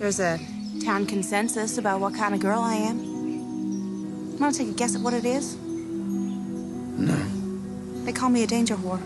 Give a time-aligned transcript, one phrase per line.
[0.00, 0.40] There's a
[0.82, 4.38] town consensus about what kind of girl I am.
[4.38, 5.56] Want to take a guess at what it is?
[5.56, 7.14] No.
[8.06, 8.98] They call me a danger whore.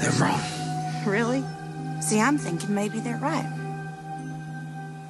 [0.00, 0.40] They're wrong.
[1.06, 1.44] Really?
[2.02, 3.46] See, I'm thinking maybe they're right.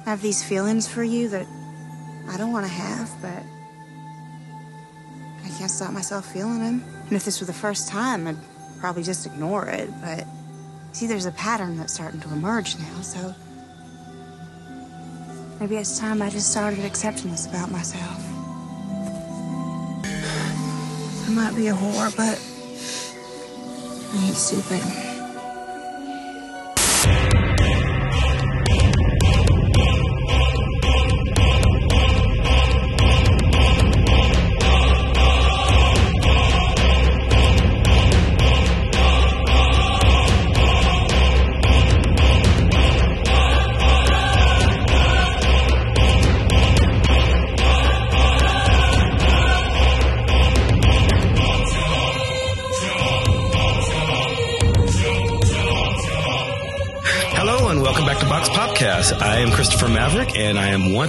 [0.05, 1.47] I have these feelings for you that
[2.29, 3.41] I don't want to have, but
[5.43, 6.83] I can't stop myself feeling them.
[7.07, 8.37] And if this were the first time, I'd
[8.79, 10.27] probably just ignore it, but
[10.95, 13.35] see, there's a pattern that's starting to emerge now, so
[15.59, 18.23] maybe it's time I just started accepting this about myself.
[20.05, 22.39] I might be a whore, but
[24.13, 25.04] I ain't stupid.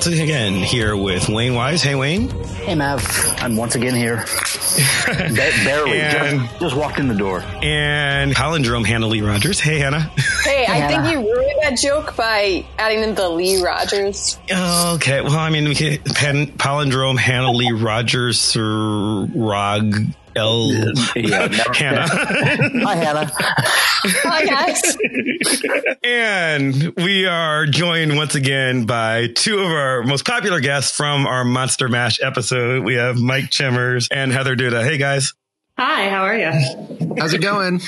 [0.06, 1.82] Once again here with Wayne Wise.
[1.82, 2.28] Hey Wayne.
[2.28, 3.04] Hey, Mav.
[3.38, 4.16] I'm once again here.
[5.06, 6.00] Ba- barely.
[6.00, 7.40] And- Just, just walked in the door.
[7.60, 9.58] And palindrome Hannah Lee Rogers.
[9.58, 10.10] Hey Hannah.
[10.46, 14.38] Hey, I think you ruined that joke by adding in the Lee Rogers.
[14.48, 19.96] Okay, well I mean we can pen, palindrome Hannah Lee Rogers Sir Rog
[20.38, 20.70] Oh.
[20.70, 22.06] L Yeah, Hannah.
[22.08, 23.30] Hi, Hannah.
[23.38, 24.96] Hi, guys.
[26.02, 31.44] and we are joined once again by two of our most popular guests from our
[31.44, 32.84] Monster Mash episode.
[32.84, 34.84] We have Mike Chimmers and Heather Duda.
[34.84, 35.34] Hey guys.
[35.78, 37.16] Hi, how are you?
[37.18, 37.80] How's it going?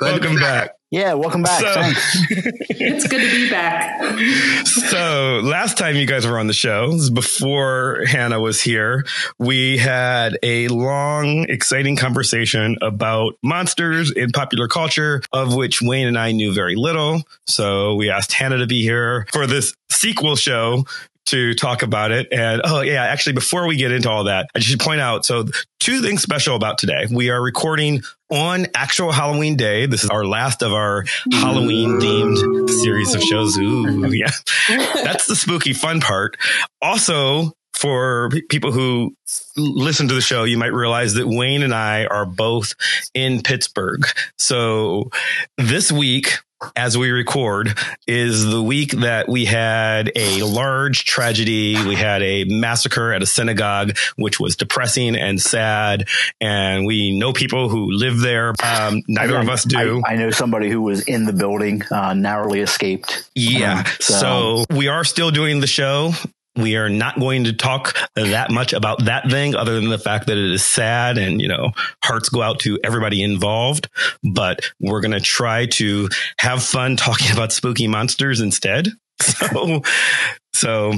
[0.00, 0.72] Welcome back.
[0.90, 1.60] Yeah, welcome back.
[1.60, 2.02] So-
[2.82, 4.66] It's good to be back.
[4.66, 9.04] So last time you guys were on the show, this is before Hannah was here,
[9.38, 16.18] we had a long, exciting conversation about monsters in popular culture, of which Wayne and
[16.18, 17.22] I knew very little.
[17.46, 20.84] So we asked Hannah to be here for this sequel show
[21.30, 22.28] to talk about it.
[22.32, 25.44] And oh yeah, actually before we get into all that, I should point out, so
[25.78, 27.06] two things special about today.
[27.10, 29.86] We are recording on actual Halloween day.
[29.86, 33.56] This is our last of our Halloween themed series of shows.
[33.58, 34.30] Ooh, yeah.
[34.68, 36.36] That's the spooky fun part.
[36.82, 39.14] Also, for people who
[39.56, 42.74] listen to the show, you might realize that Wayne and I are both
[43.14, 44.04] in Pittsburgh.
[44.38, 45.10] So
[45.56, 46.40] this week,
[46.76, 47.76] as we record,
[48.06, 51.74] is the week that we had a large tragedy.
[51.74, 56.08] We had a massacre at a synagogue, which was depressing and sad.
[56.40, 58.54] And we know people who live there.
[58.62, 60.02] Um, neither of us do.
[60.06, 63.28] I, I know somebody who was in the building, uh, narrowly escaped.
[63.34, 63.78] Yeah.
[63.80, 66.12] Um, so we are still doing the show.
[66.56, 70.26] We are not going to talk that much about that thing other than the fact
[70.26, 71.70] that it is sad and, you know,
[72.02, 73.88] hearts go out to everybody involved.
[74.22, 76.08] But we're going to try to
[76.38, 78.88] have fun talking about spooky monsters instead.
[79.22, 79.82] So,
[80.54, 80.92] so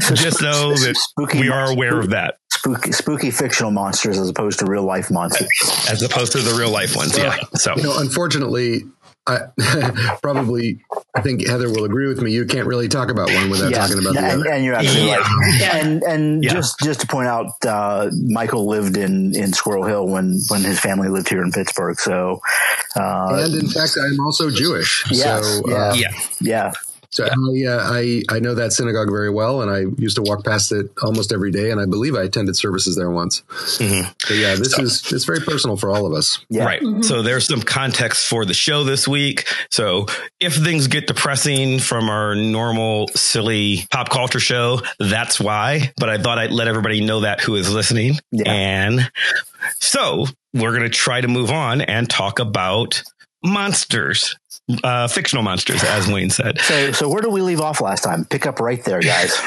[0.00, 3.30] So just sp- know s- that spooky we are mon- aware of that Spooky, spooky
[3.30, 5.48] fictional monsters as opposed to real life monsters.
[5.88, 7.16] as opposed to the real life ones.
[7.18, 7.36] Yeah.
[7.54, 8.82] So You know, unfortunately,
[9.28, 10.80] I probably
[11.14, 12.32] I think Heather will agree with me.
[12.32, 14.50] You can't really talk about one without talking about the and, other.
[14.50, 15.16] and you're absolutely Yeah.
[15.18, 15.60] right.
[15.60, 15.76] Yeah.
[15.76, 16.52] And and Yeah.
[16.54, 20.80] just just to point out, uh, Michael lived in in Squirrel Hill when when his
[20.80, 21.98] family lived here in Pittsburgh.
[22.00, 22.40] So
[22.96, 25.04] uh, and in fact, I'm also Jewish.
[25.10, 25.76] Yes, so, yeah.
[25.76, 26.12] uh, yeah.
[26.40, 26.72] yeah,
[27.10, 30.44] so I, uh, I I know that synagogue very well, and I used to walk
[30.44, 33.42] past it almost every day, and I believe I attended services there once.
[33.78, 34.14] Mhm.
[34.26, 36.38] So yeah, this is it's very personal for all of us.
[36.50, 36.64] yeah.
[36.64, 36.82] Right.
[37.04, 39.46] So there's some context for the show this week.
[39.70, 40.06] So
[40.40, 45.92] if things get depressing from our normal silly pop culture show, that's why.
[45.98, 48.18] But I thought I'd let everybody know that who is listening.
[48.32, 48.50] Yeah.
[48.52, 49.10] And
[49.80, 53.02] so we're going to try to move on and talk about
[53.44, 54.36] monsters,
[54.84, 56.60] uh, fictional monsters, as Wayne said.
[56.60, 58.24] So, so where do we leave off last time?
[58.24, 59.38] Pick up right there, guys.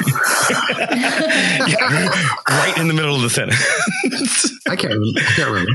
[2.48, 3.62] right in the middle of the sentence.
[4.68, 5.70] I can't I can't remember.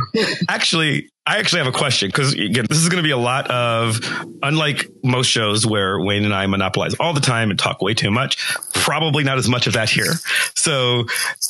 [0.49, 3.51] actually, I actually have a question because again, this is going to be a lot
[3.51, 4.00] of,
[4.41, 8.12] unlike most shows where Wayne and I monopolize all the time and talk way too
[8.12, 8.38] much,
[8.74, 10.13] probably not as much of that here.
[10.56, 11.03] So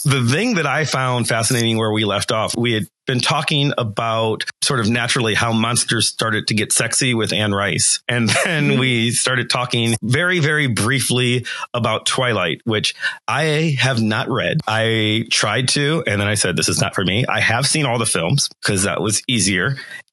[0.03, 4.43] the thing that I found fascinating where we left off, we had been talking about
[4.61, 8.01] sort of naturally how monsters started to get sexy with Anne Rice.
[8.07, 8.79] And then mm-hmm.
[8.79, 12.93] we started talking very, very briefly about Twilight, which
[13.27, 14.59] I have not read.
[14.67, 17.25] I tried to, and then I said, this is not for me.
[17.27, 19.66] I have seen all the films because that was easier.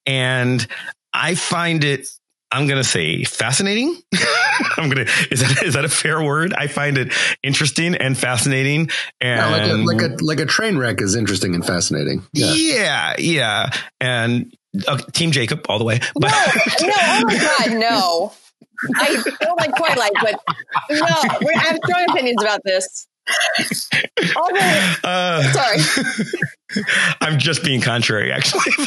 [0.06, 0.66] And
[1.12, 2.08] I find it
[2.54, 3.96] I'm gonna say fascinating.
[4.76, 6.54] I'm gonna is that is that a fair word?
[6.54, 7.12] I find it
[7.42, 8.90] interesting and fascinating,
[9.20, 12.24] and Yeah, like, a, like a like a train wreck is interesting and fascinating.
[12.32, 12.52] Yeah.
[12.54, 13.70] yeah, yeah,
[14.00, 14.54] and
[14.86, 15.98] uh, Team Jacob all the way.
[16.16, 18.32] No, no, oh my god, no.
[18.96, 20.40] I don't like Twilight, but
[20.90, 23.08] no, I have strong opinions about this.
[24.36, 24.60] Although,
[25.04, 25.78] Uh, sorry.
[27.20, 28.60] I'm just being contrary, actually.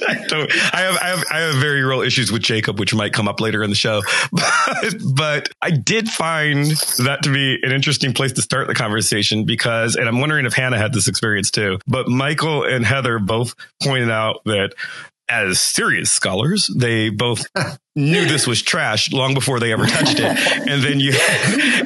[0.00, 2.94] But I, don't, I have I have I have very real issues with Jacob, which
[2.94, 4.02] might come up later in the show.
[4.32, 6.66] But, but I did find
[6.98, 10.54] that to be an interesting place to start the conversation because, and I'm wondering if
[10.54, 11.78] Hannah had this experience too.
[11.86, 14.74] But Michael and Heather both pointed out that
[15.30, 17.46] as serious scholars, they both
[17.94, 20.68] knew this was trash long before they ever touched it.
[20.68, 21.12] And then you,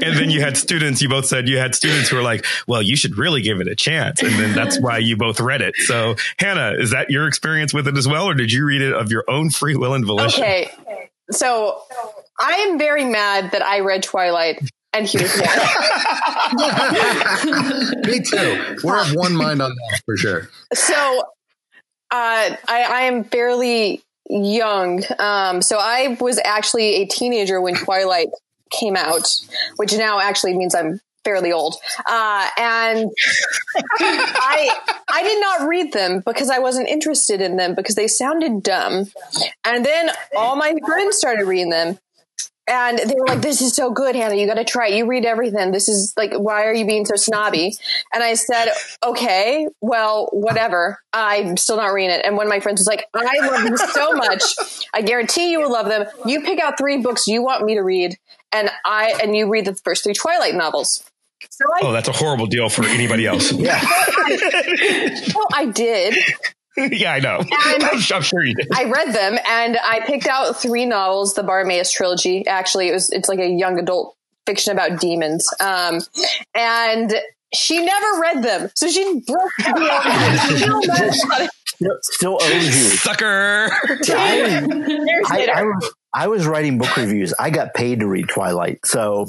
[0.03, 1.03] and then you had students.
[1.03, 3.69] You both said you had students who were like, "Well, you should really give it
[3.69, 5.77] a chance," and then that's why you both read it.
[5.77, 8.95] So, Hannah, is that your experience with it as well, or did you read it
[8.95, 10.43] of your own free will and volition?
[10.43, 10.71] Okay,
[11.31, 11.83] so
[12.41, 14.61] I am very mad that I read Twilight,
[14.93, 15.47] and here's why.
[18.07, 18.77] Me too.
[18.83, 20.49] We're of one mind on that for sure.
[20.73, 21.25] so
[22.15, 25.03] I, I am fairly young.
[25.19, 28.29] Um, so I was actually a teenager when Twilight
[28.71, 29.29] came out,
[29.77, 31.77] which now actually means I'm fairly old.
[32.09, 33.11] Uh, and
[34.01, 34.71] I
[35.09, 39.07] I did not read them because I wasn't interested in them because they sounded dumb.
[39.65, 41.99] And then all my friends started reading them.
[42.67, 44.37] And they were like, "This is so good, Hannah.
[44.37, 44.97] You got to try it.
[44.97, 45.71] You read everything.
[45.71, 47.77] This is like, why are you being so snobby?"
[48.15, 48.69] And I said,
[49.03, 50.99] "Okay, well, whatever.
[51.13, 53.77] I'm still not reading it." And one of my friends was like, "I love them
[53.77, 54.43] so much.
[54.95, 56.07] I guarantee you will love them.
[56.25, 58.17] You pick out three books you want me to read,
[58.51, 61.05] and I and you read the first three Twilight novels."
[61.51, 63.53] So I, Oh, that's a horrible deal for anybody else.
[63.53, 63.81] Yeah.
[65.35, 66.15] well, I did.
[66.93, 67.41] yeah, I know.
[67.53, 68.69] I'm, I'm sure you did.
[68.75, 72.47] I read them and I picked out three novels, the Bartimaeus trilogy.
[72.47, 74.17] Actually, it was it's like a young adult
[74.47, 75.47] fiction about demons.
[75.61, 76.01] Um,
[76.55, 77.15] and
[77.55, 80.59] she never read them, so she broke the deal.
[80.59, 80.95] She don't know
[81.25, 81.51] about it.
[81.67, 82.97] Still, still owes you.
[82.97, 83.69] Sucker.
[83.71, 84.67] I,
[85.27, 85.49] I.
[85.55, 87.35] I was, I was writing book reviews.
[87.39, 88.87] I got paid to read Twilight.
[88.87, 89.27] So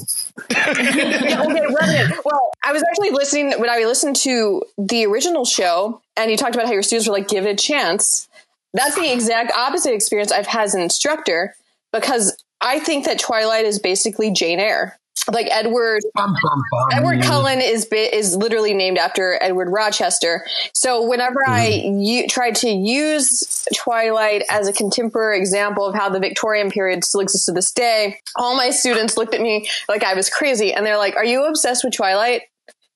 [0.51, 2.23] okay, Revenant.
[2.23, 6.53] Well, I was actually listening when I listened to the original show, and you talked
[6.53, 8.29] about how your students were like, "Give it a chance."
[8.73, 11.55] That's the exact opposite experience I've had as an instructor
[11.91, 14.99] because I think that Twilight is basically Jane Eyre.
[15.31, 16.89] Like Edward Bum, bum, bum.
[16.93, 20.45] Edward Cullen is bi- is literally named after Edward Rochester.
[20.73, 21.99] So whenever I mm-hmm.
[21.99, 27.21] u- tried to use Twilight as a contemporary example of how the Victorian period still
[27.21, 30.85] exists to this day, all my students looked at me like I was crazy, and
[30.85, 32.43] they're like, "Are you obsessed with Twilight?"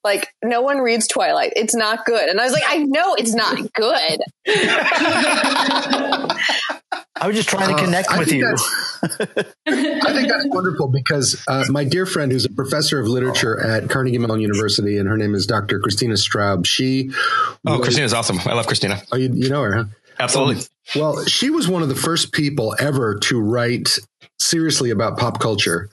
[0.04, 1.54] Like no one reads Twilight.
[1.56, 2.30] It's not good.
[2.30, 4.22] And I was like, I know it's not good.
[7.22, 8.46] I was just trying to Uh, connect I with you.
[9.04, 13.90] I think that's wonderful because uh, my dear friend, who's a professor of literature at
[13.90, 15.80] Carnegie Mellon University, and her name is Dr.
[15.80, 16.66] Kristina Straub.
[16.66, 17.12] She,
[17.66, 18.40] Oh, was- Kristina's awesome.
[18.46, 19.04] I love Kristina.
[19.12, 19.84] oh, you, you know her, huh?
[20.20, 20.64] Absolutely.
[20.96, 23.98] Well, she was one of the first people ever to write
[24.40, 25.90] seriously about pop culture,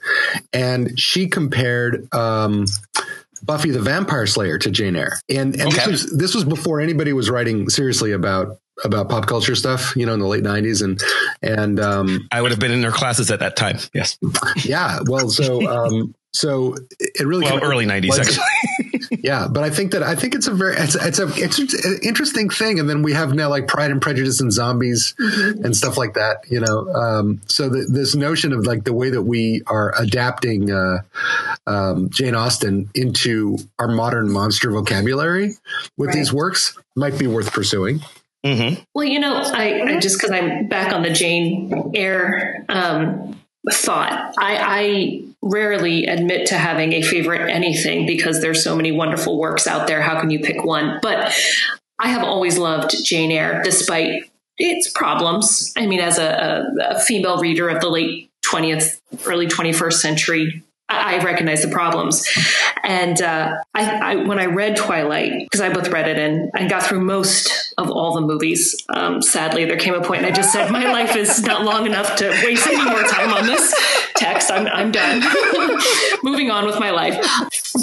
[0.51, 2.65] and she compared um,
[3.43, 7.13] Buffy the Vampire Slayer to Jane Eyre, and and this was this was before anybody
[7.13, 11.01] was writing seriously about about pop culture stuff, you know, in the late '90s, and
[11.41, 13.77] and um, I would have been in her classes at that time.
[13.93, 14.17] Yes.
[14.65, 18.43] yeah, well, so um, so it really Well, early 90s, was- actually.
[19.23, 21.99] yeah, but I think that I think it's a very it's, it's a it's an
[22.03, 25.97] interesting thing, and then we have now like Pride and Prejudice and zombies and stuff
[25.97, 26.43] like that.
[26.49, 30.71] You know, um, so the, this notion of like the way that we are adapting
[30.71, 30.99] uh,
[31.65, 35.53] um, Jane Austen into our modern monster vocabulary
[35.97, 38.01] with these works might be worth pursuing.
[38.55, 43.39] Hmm Well, you know, I, I just because I'm back on the Jane Eyre um,
[43.71, 49.37] thought, I, I rarely admit to having a favorite anything because there's so many wonderful
[49.37, 50.01] works out there.
[50.01, 50.99] How can you pick one?
[51.01, 51.33] But
[51.99, 54.23] I have always loved Jane Eyre, despite
[54.57, 55.73] its problems.
[55.77, 60.63] I mean, as a, a, a female reader of the late 20th, early 21st century,
[60.89, 62.25] I recognize the problems.
[62.83, 66.69] And uh, I, I, when I read Twilight, because I both read it and, and
[66.69, 70.35] got through most of all the movies, um, sadly, there came a point and I
[70.35, 73.73] just said, my life is not long enough to waste any more time on this
[74.17, 74.51] text.
[74.51, 75.21] I'm, I'm done.
[76.23, 77.17] Moving on with my life.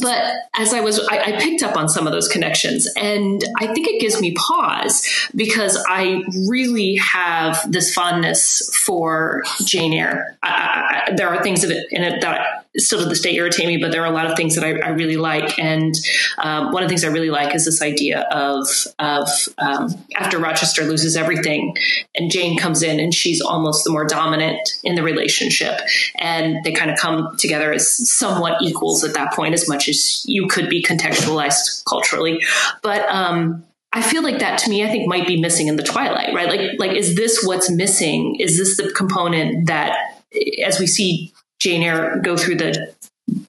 [0.00, 0.22] But
[0.54, 2.88] as I was, I, I, picked up on some of those connections.
[2.96, 9.92] And I think it gives me pause because I really have this fondness for Jane
[9.92, 10.36] Eyre.
[10.42, 13.92] I, I, there are things in it that still to this day irritate me, but
[13.92, 15.58] there are a lot of things that I, I really like.
[15.58, 15.94] And
[16.38, 18.66] um, one of the things I really like is this idea of
[18.98, 21.76] of um, after Rochester loses everything,
[22.14, 25.80] and Jane comes in, and she's almost the more dominant in the relationship,
[26.24, 30.24] and they kind of come together as somewhat equals at that point, as much as
[30.26, 32.40] you could be contextualized culturally,
[32.82, 33.08] but.
[33.08, 33.64] Um,
[33.96, 36.48] I feel like that to me, I think might be missing in the Twilight, right?
[36.48, 38.34] Like, like, is this what's missing?
[38.40, 40.20] Is this the component that,
[40.66, 42.92] as we see Jane Eyre go through the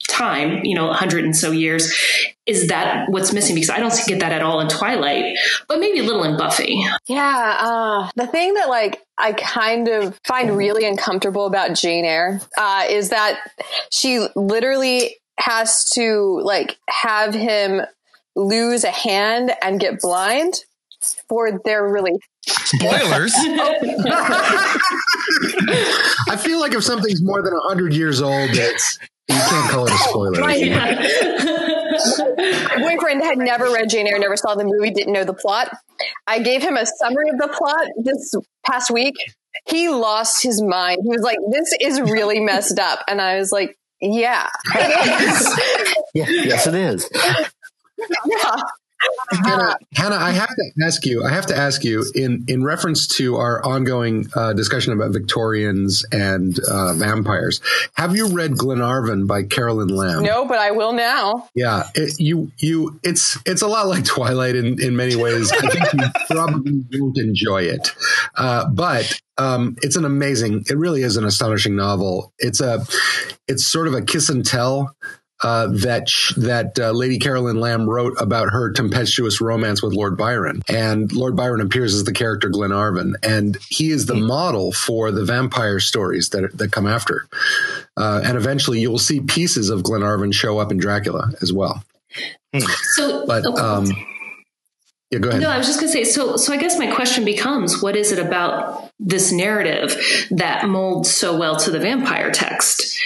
[0.07, 1.93] time, you know, 100 and so years.
[2.45, 3.55] Is that what's missing?
[3.55, 6.85] Because I don't get that at all in Twilight, but maybe a little in Buffy.
[7.07, 7.57] Yeah.
[7.59, 12.85] Uh, the thing that like I kind of find really uncomfortable about Jane Eyre uh,
[12.89, 13.39] is that
[13.91, 17.81] she literally has to like have him
[18.35, 20.53] lose a hand and get blind
[21.29, 22.13] for their really
[22.47, 23.33] Spoilers.
[26.27, 29.93] I feel like if something's more than 100 years old, it's you can't call it
[29.93, 30.39] a spoiler.
[30.39, 30.53] My,
[31.95, 35.75] my boyfriend had never read Jane Eyre, never saw the movie, didn't know the plot.
[36.27, 38.33] I gave him a summary of the plot this
[38.65, 39.15] past week.
[39.65, 40.99] He lost his mind.
[41.03, 45.55] He was like, "This is really messed up," and I was like, "Yeah, yeah
[46.13, 47.09] yes, it is."
[48.25, 48.61] yeah.
[49.43, 51.23] Hannah, Hannah, I have to ask you.
[51.23, 56.05] I have to ask you in in reference to our ongoing uh, discussion about Victorians
[56.11, 57.61] and uh, vampires.
[57.95, 60.23] Have you read Glenarvon by Carolyn Lamb?
[60.23, 61.49] No, but I will now.
[61.55, 65.51] Yeah, it, you you it's it's a lot like Twilight in in many ways.
[65.51, 67.91] I think you probably won't enjoy it,
[68.35, 70.63] uh, but um, it's an amazing.
[70.69, 72.33] It really is an astonishing novel.
[72.37, 72.85] It's a
[73.47, 74.95] it's sort of a kiss and tell
[75.43, 80.17] uh, that sh- that uh, Lady Carolyn Lamb wrote about her tempestuous romance with Lord
[80.17, 85.11] Byron, and Lord Byron appears as the character Glenarvon, and he is the model for
[85.11, 87.27] the vampire stories that that come after,
[87.97, 91.83] uh, and eventually you'll see pieces of Glenarvon show up in Dracula as well.
[92.93, 93.85] So, but oh, um,
[95.11, 95.41] yeah, go ahead.
[95.41, 96.03] No, I was just going to say.
[96.05, 99.97] So, so I guess my question becomes: What is it about this narrative
[100.31, 102.97] that molds so well to the vampire text?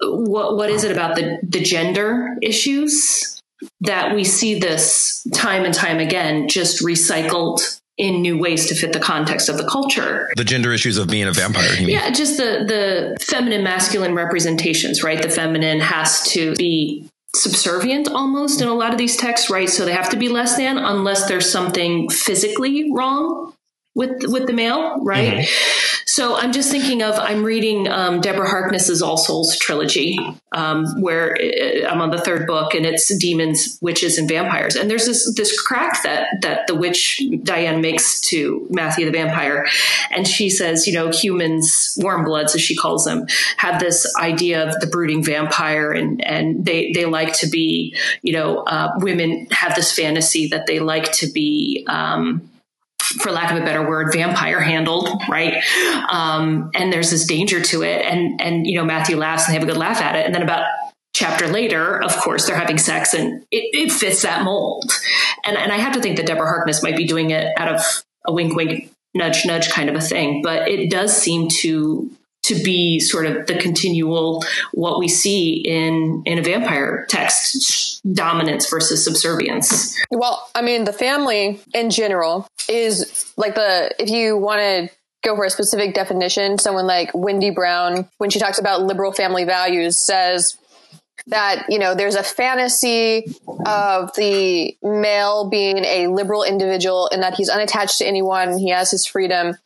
[0.00, 3.42] What what is it about the the gender issues
[3.80, 8.92] that we see this time and time again just recycled in new ways to fit
[8.92, 10.30] the context of the culture.
[10.36, 11.74] The gender issues of being a vampire.
[11.80, 15.20] Yeah, just the the feminine masculine representations, right?
[15.20, 19.68] The feminine has to be subservient almost in a lot of these texts, right?
[19.68, 23.52] So they have to be less than unless there's something physically wrong
[23.98, 25.38] with with the male, right?
[25.38, 26.04] Mm-hmm.
[26.06, 30.18] So I'm just thinking of I'm reading um, Deborah Harkness's All Souls trilogy,
[30.52, 34.74] um, where it, I'm on the third book, and it's demons, witches, and vampires.
[34.74, 39.66] And there's this this crack that that the witch Diane makes to Matthew the vampire,
[40.10, 43.26] and she says, you know, humans, warm bloods as she calls them,
[43.56, 48.32] have this idea of the brooding vampire, and and they they like to be, you
[48.32, 51.84] know, uh, women have this fantasy that they like to be.
[51.88, 52.50] Um,
[53.20, 55.62] for lack of a better word, vampire handled, right?
[56.10, 58.04] Um, and there's this danger to it.
[58.04, 60.26] And, and, you know, Matthew laughs and they have a good laugh at it.
[60.26, 60.66] And then about
[61.14, 64.84] chapter later, of course, they're having sex and it, it fits that mold.
[65.44, 68.04] And, and I have to think that Deborah Harkness might be doing it out of
[68.26, 70.42] a wink, wink, nudge, nudge kind of a thing.
[70.42, 72.10] But it does seem to
[72.44, 78.68] to be sort of the continual what we see in in a vampire text dominance
[78.70, 79.96] versus subservience.
[80.10, 84.90] Well i mean the family in general is like the if you want to
[85.24, 89.44] go for a specific definition someone like wendy brown when she talks about liberal family
[89.44, 90.56] values says
[91.26, 93.24] that you know there's a fantasy
[93.66, 98.58] of the male being a liberal individual and that he's unattached to anyone.
[98.58, 99.56] He has his freedom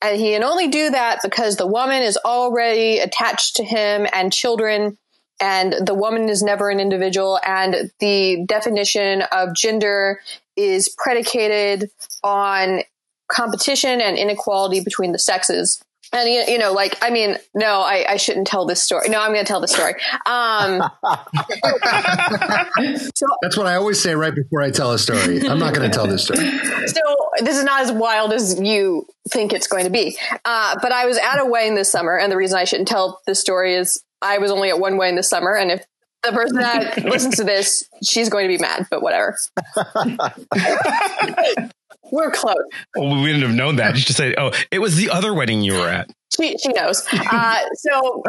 [0.00, 4.32] and he can only do that because the woman is already attached to him and
[4.32, 4.96] children,
[5.40, 7.38] and the woman is never an individual.
[7.44, 10.20] And the definition of gender
[10.56, 11.90] is predicated
[12.22, 12.82] on
[13.28, 18.04] competition and inequality between the sexes and you, you know like i mean no I,
[18.08, 19.08] I shouldn't tell this story.
[19.08, 19.94] No i'm going to tell the story.
[20.26, 20.80] Um,
[23.14, 25.46] so, that's what i always say right before i tell a story.
[25.46, 26.50] I'm not going to tell this story.
[26.86, 27.00] So
[27.40, 30.16] this is not as wild as you think it's going to be.
[30.44, 33.20] Uh, but i was at a wedding this summer and the reason i shouldn't tell
[33.26, 35.84] this story is i was only at one wedding this summer and if
[36.24, 39.36] the person that listens to this she's going to be mad but whatever
[42.10, 42.56] we're close.
[42.96, 43.96] Well, we wouldn't have known that.
[43.96, 47.06] You just say, "Oh, it was the other wedding you were at." she, she knows.
[47.12, 48.22] Uh, so,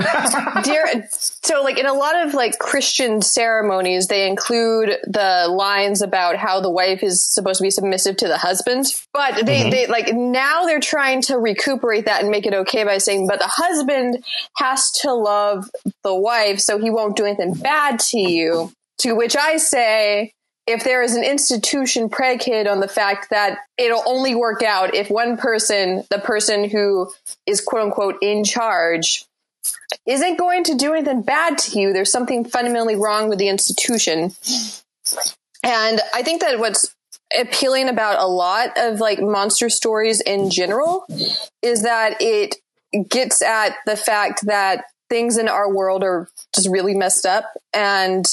[0.64, 6.36] dear, so like in a lot of like Christian ceremonies, they include the lines about
[6.36, 8.86] how the wife is supposed to be submissive to the husband.
[9.14, 9.70] But they, mm-hmm.
[9.70, 13.40] they like now they're trying to recuperate that and make it okay by saying, but
[13.40, 14.24] the husband
[14.58, 15.70] has to love
[16.04, 18.72] the wife so he won't do anything bad to you.
[19.00, 20.34] To which I say,
[20.68, 25.10] if there is an institution predicated on the fact that it'll only work out if
[25.10, 27.12] one person, the person who
[27.46, 29.26] is quote unquote in charge,
[30.06, 34.32] isn't going to do anything bad to you, there's something fundamentally wrong with the institution.
[35.64, 36.96] And I think that what's
[37.38, 41.06] appealing about a lot of like monster stories in general
[41.62, 42.56] is that it
[43.10, 48.26] gets at the fact that things in our world are just really messed up and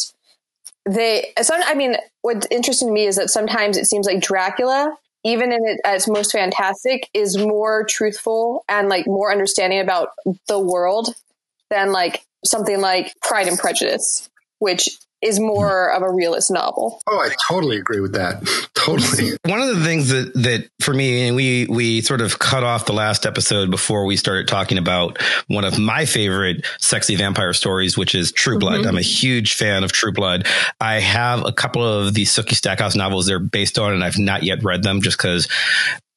[0.87, 4.97] they some i mean what's interesting to me is that sometimes it seems like dracula
[5.25, 10.11] even in it, its most fantastic is more truthful and like more understanding about
[10.47, 11.15] the world
[11.69, 14.89] than like something like pride and prejudice which
[15.27, 17.03] is more of a realist novel.
[17.07, 18.43] Oh, I totally agree with that.
[18.75, 19.33] totally.
[19.45, 22.87] One of the things that that for me, and we we sort of cut off
[22.87, 27.99] the last episode before we started talking about one of my favorite sexy vampire stories,
[27.99, 28.81] which is True Blood.
[28.81, 28.89] Mm-hmm.
[28.89, 30.47] I'm a huge fan of True Blood.
[30.81, 34.43] I have a couple of the Sookie Stackhouse novels they're based on, and I've not
[34.43, 35.49] yet read them just because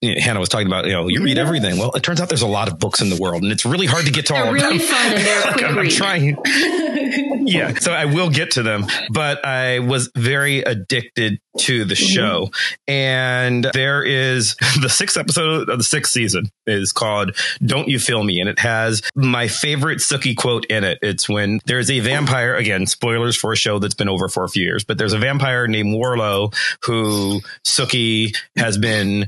[0.02, 1.78] you know, Hannah was talking about, you know, you read everything.
[1.78, 3.86] Well, it turns out there's a lot of books in the world and it's really
[3.86, 4.88] hard to get to they're all really of them.
[4.88, 6.38] fun and they're quick I'm trying.
[7.48, 7.74] yeah.
[7.80, 12.06] So I will get to them, but I was very addicted to the mm-hmm.
[12.06, 12.52] show.
[12.88, 18.24] And there is the sixth episode of the sixth season is called Don't You Feel
[18.24, 18.40] Me?
[18.40, 21.00] And it has my favorite Sookie quote in it.
[21.02, 24.50] It's when there's a vampire, again, spoilers for a show that's been over for a
[24.50, 26.52] few years, but there's a vampire named Warlow
[26.86, 29.28] who Sookie has been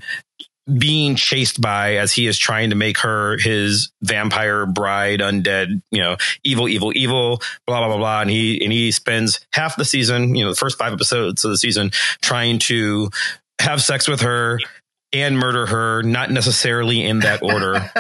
[0.78, 6.02] being chased by as he is trying to make her his vampire bride, undead, you
[6.02, 8.22] know, evil, evil, evil, blah, blah, blah, blah.
[8.22, 11.52] And he, and he spends half the season, you know, the first five episodes of
[11.52, 11.92] the season
[12.22, 13.10] trying to
[13.60, 14.60] have sex with her
[15.14, 17.92] and murder her, not necessarily in that order.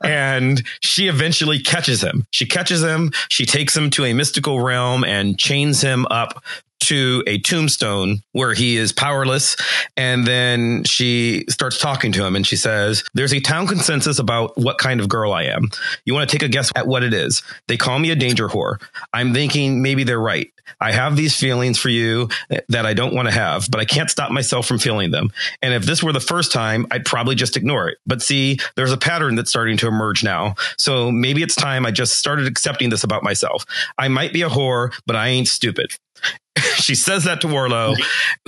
[0.04, 2.24] and she eventually catches him.
[2.30, 3.12] She catches him.
[3.28, 6.42] She takes him to a mystical realm and chains him up
[6.78, 9.56] to a tombstone where he is powerless.
[9.96, 14.56] And then she starts talking to him and she says, There's a town consensus about
[14.56, 15.70] what kind of girl I am.
[16.04, 17.42] You want to take a guess at what it is?
[17.66, 18.80] They call me a danger whore.
[19.12, 20.52] I'm thinking maybe they're right.
[20.80, 22.28] I have these feelings for you
[22.68, 25.30] that I don't want to have, but I can't stop myself from feeling them.
[25.62, 27.98] And if this were the first time, I'd probably just ignore it.
[28.06, 30.54] But see, there's a pattern that's starting to emerge now.
[30.78, 33.64] So maybe it's time I just started accepting this about myself.
[33.98, 35.92] I might be a whore, but I ain't stupid.
[36.76, 37.94] she says that to Warlow,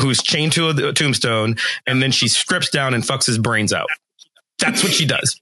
[0.01, 3.88] who's chained to a, tombstone, and then she strips down and fucks his brains out.
[4.59, 5.40] That's what she does.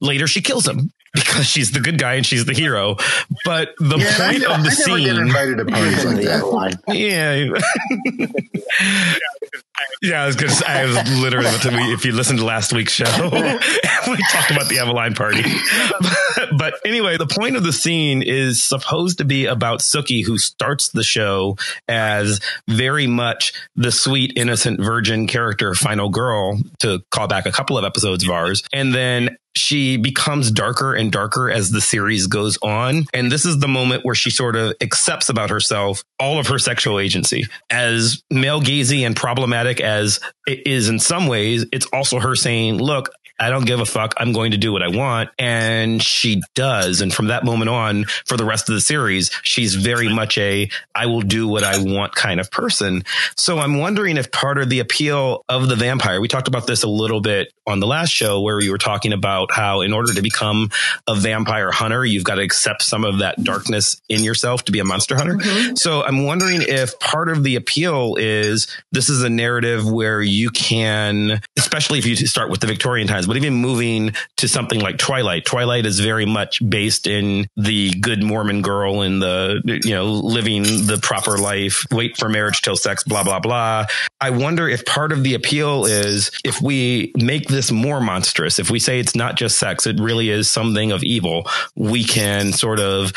[0.00, 2.96] Later, she kills him because she's the good guy and she's the hero.
[3.44, 6.80] But the yeah, point of the I scene, invited to parties like that.
[6.94, 7.34] Yeah,
[10.02, 10.52] yeah, I was gonna.
[10.52, 11.48] Say, I was literally.
[11.92, 15.42] If you listened to last week's show, we talked about the Avaline party.
[16.00, 20.38] But, but anyway, the point of the scene is supposed to be about Sookie, who
[20.38, 21.56] starts the show
[21.88, 27.78] as very much the sweet, innocent, virgin character, final girl, to call back a couple
[27.78, 32.58] of episodes of ours, and then she becomes darker and darker as the series goes
[32.62, 33.04] on.
[33.14, 36.58] And this is the moment where she sort of accepts about herself all of her
[36.58, 37.46] sexual agency.
[37.70, 42.78] As male gazy and problematic as it is in some ways, it's also her saying,
[42.78, 44.14] look, I don't give a fuck.
[44.16, 45.30] I'm going to do what I want.
[45.38, 47.00] And she does.
[47.00, 50.70] And from that moment on, for the rest of the series, she's very much a
[50.94, 53.02] I will do what I want kind of person.
[53.36, 56.82] So I'm wondering if part of the appeal of the vampire, we talked about this
[56.82, 60.12] a little bit on the last show where we were talking about how in order
[60.12, 60.70] to become
[61.06, 64.78] a vampire hunter, you've got to accept some of that darkness in yourself to be
[64.78, 65.34] a monster hunter.
[65.34, 65.76] Mm-hmm.
[65.76, 70.50] So I'm wondering if part of the appeal is this is a narrative where you
[70.50, 74.96] can, especially if you start with the Victorian times, but even moving to something like
[74.96, 80.04] Twilight, Twilight is very much based in the good Mormon girl and the, you know,
[80.04, 83.86] living the proper life, wait for marriage till sex, blah, blah, blah.
[84.20, 88.70] I wonder if part of the appeal is if we make this more monstrous, if
[88.70, 92.78] we say it's not just sex, it really is something of evil, we can sort
[92.78, 93.12] of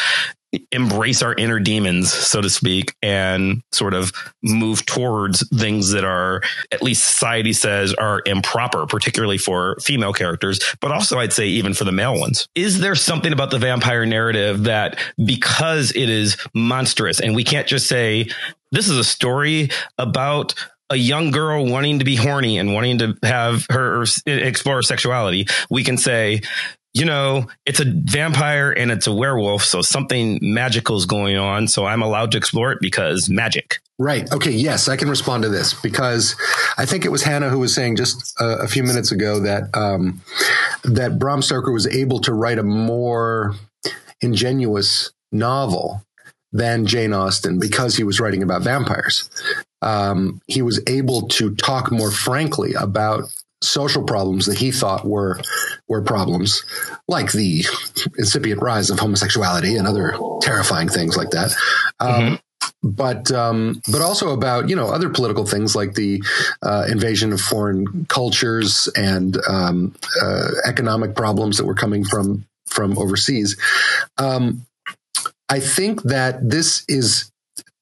[0.71, 4.11] embrace our inner demons, so to speak, and sort of
[4.43, 6.41] move towards things that are,
[6.71, 11.73] at least society says, are improper, particularly for female characters, but also I'd say even
[11.73, 12.47] for the male ones.
[12.55, 17.67] Is there something about the vampire narrative that because it is monstrous and we can't
[17.67, 18.29] just say,
[18.71, 20.53] this is a story about
[20.89, 25.47] a young girl wanting to be horny and wanting to have her explore her sexuality,
[25.69, 26.41] we can say
[26.97, 31.67] you know, it's a vampire and it's a werewolf, so something magical is going on.
[31.67, 33.79] So I'm allowed to explore it because magic.
[33.99, 34.31] Right.
[34.31, 34.51] Okay.
[34.51, 36.36] Yes, I can respond to this because
[36.77, 39.69] I think it was Hannah who was saying just a, a few minutes ago that
[39.75, 40.21] um,
[40.83, 43.53] that Bram Stoker was able to write a more
[44.21, 46.01] ingenuous novel
[46.51, 49.29] than Jane Austen because he was writing about vampires.
[49.83, 53.25] Um, he was able to talk more frankly about
[53.61, 55.39] social problems that he thought were
[55.87, 56.63] were problems,
[57.07, 57.65] like the
[58.17, 61.55] incipient rise of homosexuality and other terrifying things like that.
[61.99, 62.35] Um, mm-hmm
[62.83, 66.21] but um, but also about you know other political things like the
[66.61, 72.97] uh, invasion of foreign cultures and um, uh, economic problems that were coming from from
[72.97, 73.57] overseas.
[74.17, 74.65] Um,
[75.49, 77.31] I think that this is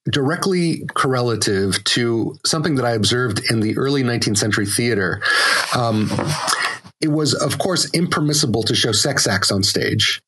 [0.10, 5.22] directly correlative to something that I observed in the early 19th century theater.
[5.76, 6.10] Um,
[7.02, 10.22] it was, of course, impermissible to show sex acts on stage.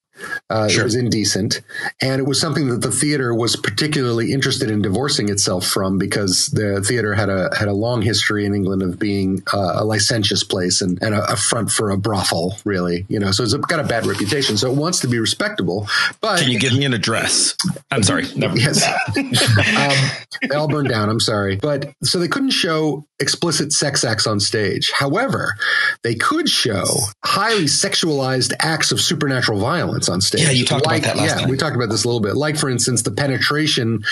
[0.49, 0.81] Uh, sure.
[0.81, 1.61] It was indecent,
[2.01, 6.47] and it was something that the theater was particularly interested in divorcing itself from because
[6.47, 10.45] the theater had a had a long history in England of being uh, a licentious
[10.45, 13.05] place and, and a, a, front for a brothel, really.
[13.09, 14.55] You know, so it's got a bad reputation.
[14.55, 15.87] So it wants to be respectable.
[16.21, 17.57] But can you give me an address?
[17.91, 18.25] I'm sorry.
[18.35, 18.57] Never.
[18.57, 18.85] Yes,
[19.17, 21.09] um, they all burned down.
[21.09, 24.91] I'm sorry, but so they couldn't show explicit sex acts on stage.
[24.91, 25.55] However,
[26.03, 26.85] they could show
[27.23, 30.36] highly sexualized acts of supernatural violence on stage.
[30.37, 31.49] Yeah, you talked like, about that last yeah, time.
[31.49, 32.35] we talked about this a little bit.
[32.35, 34.03] Like, for instance, the penetration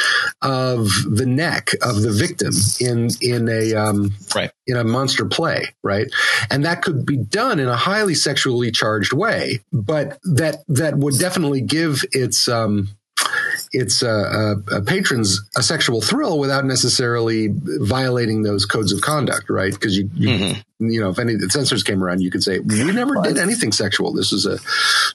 [0.41, 5.73] of the neck of the victim in in a um, right in a monster play,
[5.83, 6.07] right?
[6.49, 11.17] And that could be done in a highly sexually charged way, but that that would
[11.19, 12.89] definitely give its um,
[13.75, 19.73] its a uh, patrons a sexual thrill without necessarily violating those codes of conduct, right?
[19.73, 20.89] Because you, you, mm-hmm.
[20.89, 23.71] you, know, if any the censors came around, you could say we never did anything
[23.71, 24.13] sexual.
[24.13, 24.57] This is a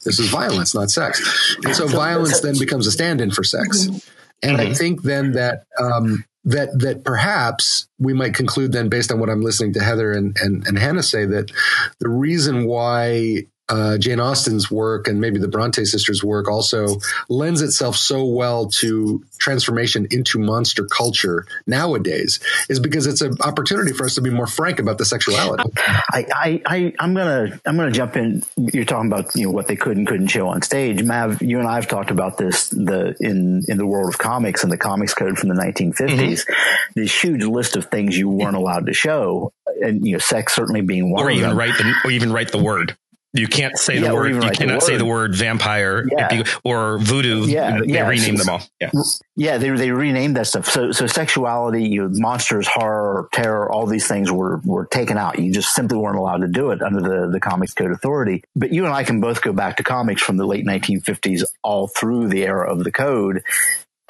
[0.04, 1.56] this is violence, not sex.
[1.64, 3.86] And so violence then becomes a stand-in for sex.
[3.86, 3.96] Mm-hmm.
[4.42, 4.70] And mm-hmm.
[4.70, 9.28] I think then that um, that that perhaps we might conclude then based on what
[9.28, 11.50] I'm listening to Heather and, and, and Hannah say that
[11.98, 16.96] the reason why uh, Jane Austen's work and maybe the Bronte sisters' work also
[17.28, 23.92] lends itself so well to transformation into monster culture nowadays is because it's an opportunity
[23.92, 25.70] for us to be more frank about the sexuality.
[25.86, 28.42] I, I, I am gonna I'm gonna jump in.
[28.56, 31.02] You're talking about you know what they could and couldn't show on stage.
[31.02, 34.64] Mav, you and I have talked about this the in in the world of comics
[34.64, 35.94] and the comics code from the 1950s.
[36.08, 37.00] Mm-hmm.
[37.00, 40.80] This huge list of things you weren't allowed to show, and you know, sex certainly
[40.80, 41.22] being one.
[41.22, 41.58] Or even them.
[41.58, 42.96] write the or even write the word.
[43.32, 44.42] You can't say yeah, the word.
[44.42, 46.42] You cannot the say the word vampire yeah.
[46.64, 47.46] or voodoo.
[47.46, 48.08] Yeah, they yeah.
[48.08, 48.62] renamed them all.
[48.80, 48.90] Yeah,
[49.36, 49.58] yeah.
[49.58, 50.66] They they renamed that stuff.
[50.66, 55.38] So so sexuality, you know, monsters, horror, terror, all these things were were taken out.
[55.38, 58.42] You just simply weren't allowed to do it under the the Comics Code Authority.
[58.56, 61.86] But you and I can both go back to comics from the late 1950s all
[61.86, 63.42] through the era of the code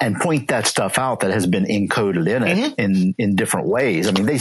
[0.01, 2.81] and point that stuff out that has been encoded in it mm-hmm.
[2.81, 4.07] in in different ways.
[4.07, 4.39] I mean, they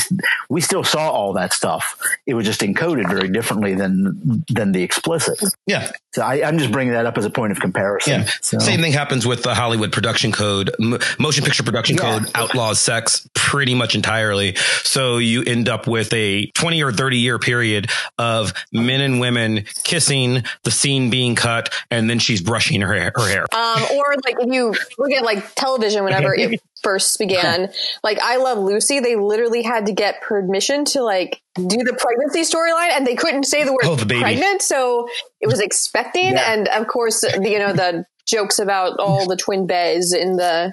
[0.48, 2.00] we still saw all that stuff.
[2.26, 5.40] It was just encoded very differently than than the explicit.
[5.66, 5.92] Yeah.
[6.12, 8.22] So I, am just bringing that up as a point of comparison.
[8.22, 8.30] Yeah.
[8.40, 8.58] So.
[8.58, 12.18] Same thing happens with the Hollywood production code, M- motion picture production yeah.
[12.18, 14.56] code outlaws sex pretty much entirely.
[14.82, 19.66] So you end up with a 20 or 30 year period of men and women
[19.84, 23.12] kissing, the scene being cut, and then she's brushing her hair.
[23.14, 23.46] Her hair.
[23.52, 27.70] Um, or like if you look at like television whenever it first began.
[28.02, 32.42] Like I Love Lucy, they literally had to get permission to like do the pregnancy
[32.42, 35.08] storyline and they couldn't say the word oh, the pregnant, so
[35.40, 36.52] it was expecting yeah.
[36.52, 40.72] and of course the, you know the jokes about all the twin beds in the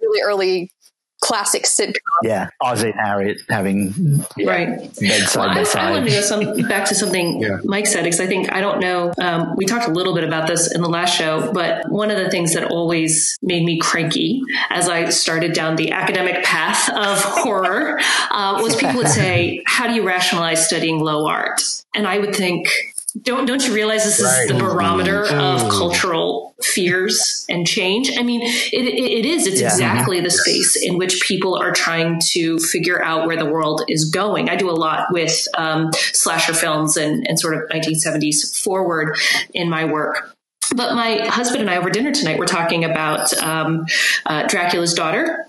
[0.00, 0.70] really early
[1.22, 1.94] classic sitcom.
[2.22, 3.94] Yeah, Ozzie and Harriet having
[4.36, 4.68] yeah, right
[5.00, 7.60] well, I, I wanted to go some, back to something yeah.
[7.64, 9.12] Mike said because I think I don't know.
[9.20, 12.18] Um, we talked a little bit about this in the last show, but one of
[12.18, 17.18] the things that always made me cranky as I started down the academic path of
[17.24, 17.98] horror
[18.30, 21.62] uh, was people would say, "How do you rationalize studying low art?"
[21.94, 22.68] And I would think
[23.20, 24.44] don't don't you realize this right.
[24.44, 25.32] is the barometer mm.
[25.32, 28.10] of cultural fears and change?
[28.16, 29.46] I mean, it, it is.
[29.46, 29.66] It's yeah.
[29.66, 34.10] exactly the space in which people are trying to figure out where the world is
[34.10, 34.48] going.
[34.48, 39.16] I do a lot with um, slasher films and, and sort of 1970s forward
[39.52, 40.34] in my work.
[40.74, 43.84] But my husband and I over dinner tonight were talking about um,
[44.24, 45.46] uh, Dracula's daughter,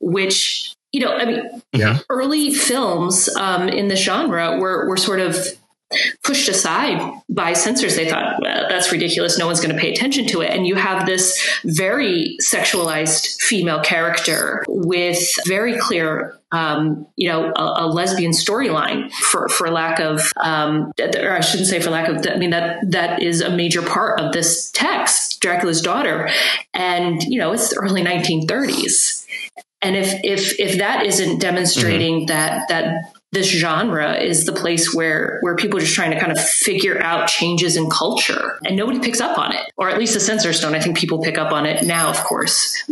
[0.00, 1.98] which you know, I mean, yeah.
[2.08, 5.36] early films um, in the genre were were sort of
[6.22, 7.96] pushed aside by censors.
[7.96, 9.38] They thought, well, that's ridiculous.
[9.38, 10.50] No one's going to pay attention to it.
[10.50, 17.84] And you have this very sexualized female character with very clear um, you know, a,
[17.84, 22.24] a lesbian storyline for, for lack of, um, or I shouldn't say for lack of,
[22.26, 26.30] I mean, that, that is a major part of this text, Dracula's daughter.
[26.72, 29.26] And, you know, it's the early 1930s.
[29.82, 32.26] And if, if, if that isn't demonstrating mm-hmm.
[32.26, 36.32] that, that this genre is the place where where people are just trying to kind
[36.32, 38.58] of figure out changes in culture.
[38.64, 39.60] And nobody picks up on it.
[39.76, 40.74] Or at least the censors don't.
[40.74, 42.82] I think people pick up on it now of course.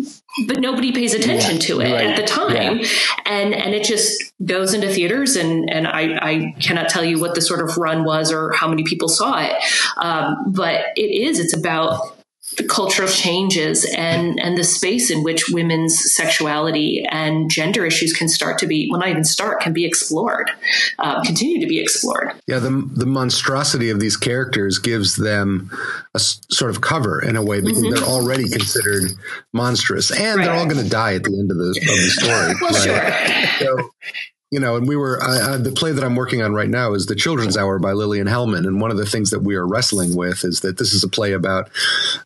[0.46, 2.06] But nobody pays attention yeah, to it right.
[2.08, 2.80] at the time.
[2.80, 2.88] Yeah.
[3.24, 7.34] and and it just goes into theaters and and I, I cannot tell you what
[7.34, 9.54] the sort of run was or how many people saw it.
[9.96, 12.18] Um, but it is it's about
[12.56, 18.28] the cultural changes and and the space in which women's sexuality and gender issues can
[18.28, 20.50] start to be well not even start can be explored
[20.98, 25.70] uh, continue to be explored yeah the, the monstrosity of these characters gives them
[26.14, 27.94] a s- sort of cover in a way because mm-hmm.
[27.94, 29.12] they're already considered
[29.52, 30.44] monstrous and right.
[30.44, 33.58] they're all going to die at the end of the, of the story well, right?
[33.58, 33.78] sure.
[33.78, 33.90] so
[34.54, 37.06] you know, and we were uh, the play that I'm working on right now is
[37.06, 40.14] the Children's Hour by Lillian Hellman, and one of the things that we are wrestling
[40.14, 41.68] with is that this is a play about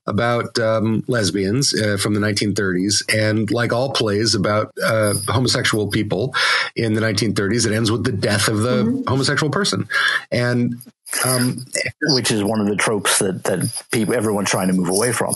[0.06, 6.34] about um, lesbians uh, from the 1930s, and like all plays about uh, homosexual people
[6.76, 9.08] in the 1930s, it ends with the death of the mm-hmm.
[9.08, 9.88] homosexual person,
[10.30, 10.74] and
[11.24, 11.64] um,
[12.10, 15.34] which is one of the tropes that that people everyone's trying to move away from.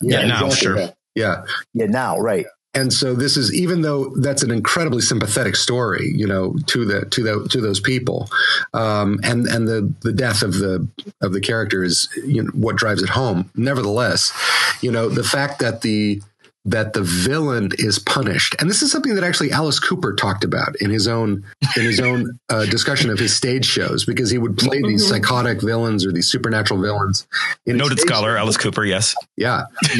[0.00, 0.88] Yeah, yeah now sure.
[1.14, 1.44] Yeah.
[1.74, 6.26] Yeah, now, right and so this is even though that's an incredibly sympathetic story you
[6.26, 8.28] know to the to the to those people
[8.74, 10.86] um, and and the the death of the
[11.20, 13.50] of the character is you know what drives it home.
[13.54, 14.32] Nevertheless
[14.80, 16.22] you know the fact that the
[16.64, 18.54] that the villain is punished.
[18.60, 21.44] And this is something that actually Alice Cooper talked about in his own
[21.76, 25.14] in his own uh, discussion of his stage shows because he would play these mm-hmm.
[25.14, 27.26] psychotic villains or these supernatural villains.
[27.66, 28.38] Noted scholar shows.
[28.38, 29.64] Alice Cooper, yes, yeah,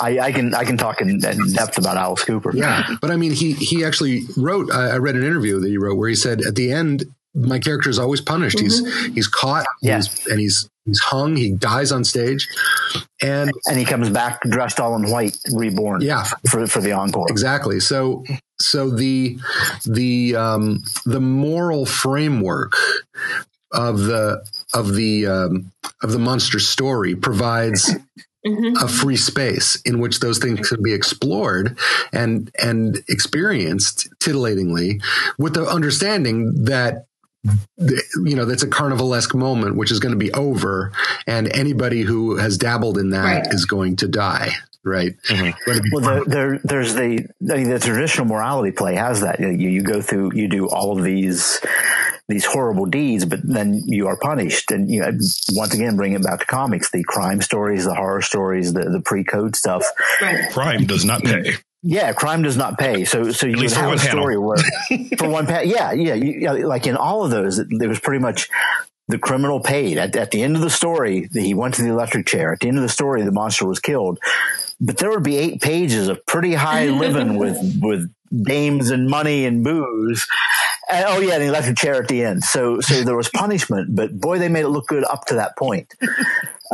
[0.00, 2.56] I, I, can I can talk in, in, depth about Alice Cooper.
[2.56, 4.70] Yeah, but I mean he he actually wrote.
[4.72, 7.04] I, I read an interview that he wrote where he said at the end
[7.34, 8.58] my character is always punished.
[8.58, 8.86] Mm-hmm.
[9.06, 9.96] He's he's caught, yeah.
[9.96, 11.36] He's, and he's he's hung.
[11.36, 12.48] He dies on stage,
[13.22, 16.00] and and he comes back dressed all in white, reborn.
[16.00, 17.26] Yeah, for for the encore.
[17.28, 17.80] Exactly.
[17.80, 18.24] So
[18.60, 19.38] so the
[19.84, 22.74] the um, the moral framework
[23.72, 27.94] of the of the um, of the monster story provides
[28.46, 28.76] Mm-hmm.
[28.84, 31.78] a free space in which those things can be explored
[32.12, 35.00] and and experienced titillatingly
[35.38, 37.06] with the understanding that
[38.24, 40.92] you know that's a carnivalesque moment which is going to be over
[41.26, 43.54] and anybody who has dabbled in that right.
[43.54, 44.50] is going to die
[44.84, 45.80] right mm-hmm.
[45.92, 49.82] well there, there, there's the I mean, the traditional morality play has that you, you
[49.82, 51.60] go through you do all of these
[52.28, 55.10] these horrible deeds but then you are punished and you know,
[55.52, 59.00] once again bring it back to comics the crime stories the horror stories the, the
[59.00, 59.84] pre-code stuff
[60.20, 60.50] right.
[60.52, 61.54] crime does not pay
[61.86, 63.04] yeah, crime does not pay.
[63.04, 64.56] So, so you have a story where
[65.18, 68.48] for one pay, yeah, yeah, you, like in all of those, it was pretty much
[69.08, 71.28] the criminal paid at, at the end of the story.
[71.30, 72.54] He went to the electric chair.
[72.54, 74.18] At the end of the story, the monster was killed.
[74.80, 78.10] But there would be eight pages of pretty high living with with
[78.42, 80.26] dames and money and booze.
[80.90, 82.44] And, oh yeah, the electric chair at the end.
[82.44, 85.56] So so there was punishment, but boy, they made it look good up to that
[85.58, 85.94] point.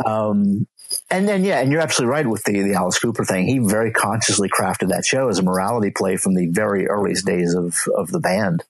[0.05, 0.67] Um,
[1.11, 3.45] and then yeah, and you're absolutely right with the the Alice Cooper thing.
[3.47, 7.53] He very consciously crafted that show as a morality play from the very earliest days
[7.53, 8.63] of of the band.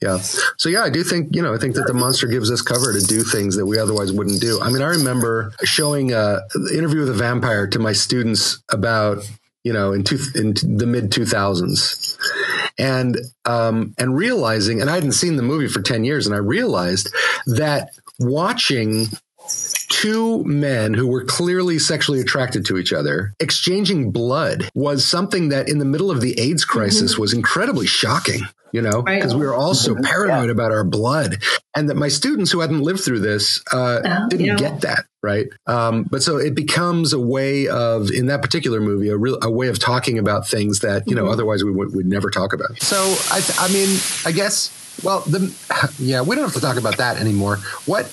[0.00, 0.18] Yeah.
[0.18, 2.92] So yeah, I do think you know I think that the monster gives us cover
[2.92, 4.60] to do things that we otherwise wouldn't do.
[4.60, 6.40] I mean, I remember showing a
[6.72, 9.28] interview with a vampire to my students about
[9.64, 12.16] you know in two, in the mid two thousands,
[12.78, 16.38] and um, and realizing, and I hadn't seen the movie for ten years, and I
[16.38, 17.12] realized
[17.46, 19.06] that watching
[19.98, 25.68] two men who were clearly sexually attracted to each other exchanging blood was something that
[25.68, 27.22] in the middle of the AIDS crisis mm-hmm.
[27.22, 29.40] was incredibly shocking you know, because right.
[29.40, 30.04] we were all so mm-hmm.
[30.04, 30.52] paranoid yeah.
[30.52, 31.42] about our blood,
[31.74, 35.46] and that my students who hadn't lived through this uh, oh, didn't get that right.
[35.66, 39.50] Um, but so it becomes a way of, in that particular movie, a real a
[39.50, 41.24] way of talking about things that you mm-hmm.
[41.24, 42.80] know otherwise we would would never talk about.
[42.82, 42.96] So
[43.30, 44.74] I, I mean, I guess.
[45.02, 45.54] Well, the
[45.98, 47.56] yeah, we don't have to talk about that anymore.
[47.86, 48.12] What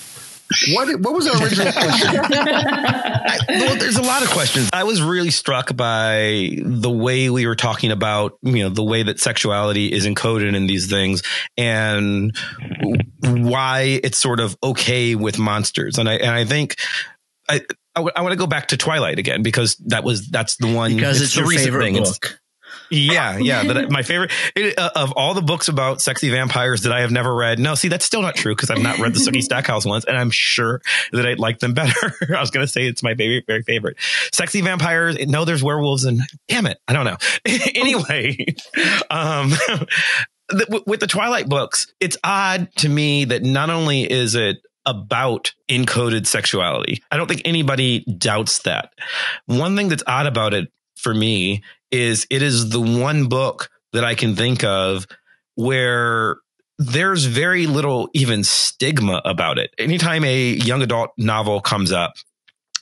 [0.74, 2.14] what what was our original question?
[3.48, 4.70] well, there's a lot of questions.
[4.72, 9.02] I was really struck by the way we were talking about, you know, the way
[9.02, 11.22] that sexuality is encoded in these things
[11.56, 12.36] and
[13.22, 15.98] why it's sort of okay with monsters.
[15.98, 16.76] And I and I think
[17.48, 17.56] I
[17.94, 20.72] I, w- I want to go back to Twilight again because that was that's the
[20.72, 22.08] one because it's, it's your favorite book.
[22.08, 22.38] It's,
[22.90, 23.64] Yeah, yeah.
[23.64, 27.10] That my favorite it, uh, of all the books about sexy vampires that I have
[27.10, 27.58] never read.
[27.58, 30.16] No, see, that's still not true because I've not read the Sookie Stackhouse ones, and
[30.16, 30.80] I'm sure
[31.12, 32.14] that I'd like them better.
[32.36, 33.96] I was going to say it's my very, very favorite.
[34.32, 35.16] Sexy vampires.
[35.26, 37.16] No, there's werewolves, and damn it, I don't know.
[37.74, 38.46] anyway,
[39.10, 39.52] um,
[40.86, 46.26] with the Twilight books, it's odd to me that not only is it about encoded
[46.26, 47.02] sexuality.
[47.10, 48.92] I don't think anybody doubts that.
[49.46, 51.62] One thing that's odd about it for me
[51.96, 55.06] is it is the one book that I can think of
[55.54, 56.36] where
[56.78, 59.70] there's very little even stigma about it.
[59.78, 62.12] Anytime a young adult novel comes up,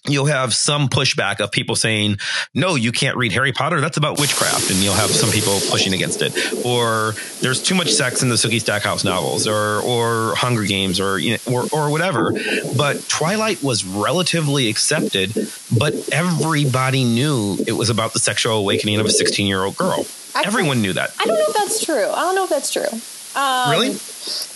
[0.07, 2.19] you'll have some pushback of people saying,
[2.53, 3.81] no, you can't read Harry Potter.
[3.81, 4.71] That's about witchcraft.
[4.71, 6.35] And you'll have some people pushing against it.
[6.65, 11.19] Or there's too much sex in the Sookie Stackhouse novels or, or Hunger Games or,
[11.19, 12.33] you know, or, or whatever.
[12.77, 15.33] But Twilight was relatively accepted,
[15.77, 20.07] but everybody knew it was about the sexual awakening of a 16 year old girl.
[20.35, 21.15] Actually, Everyone knew that.
[21.19, 22.11] I don't know if that's true.
[22.11, 23.01] I don't know if that's true.
[23.37, 23.97] Um, Really?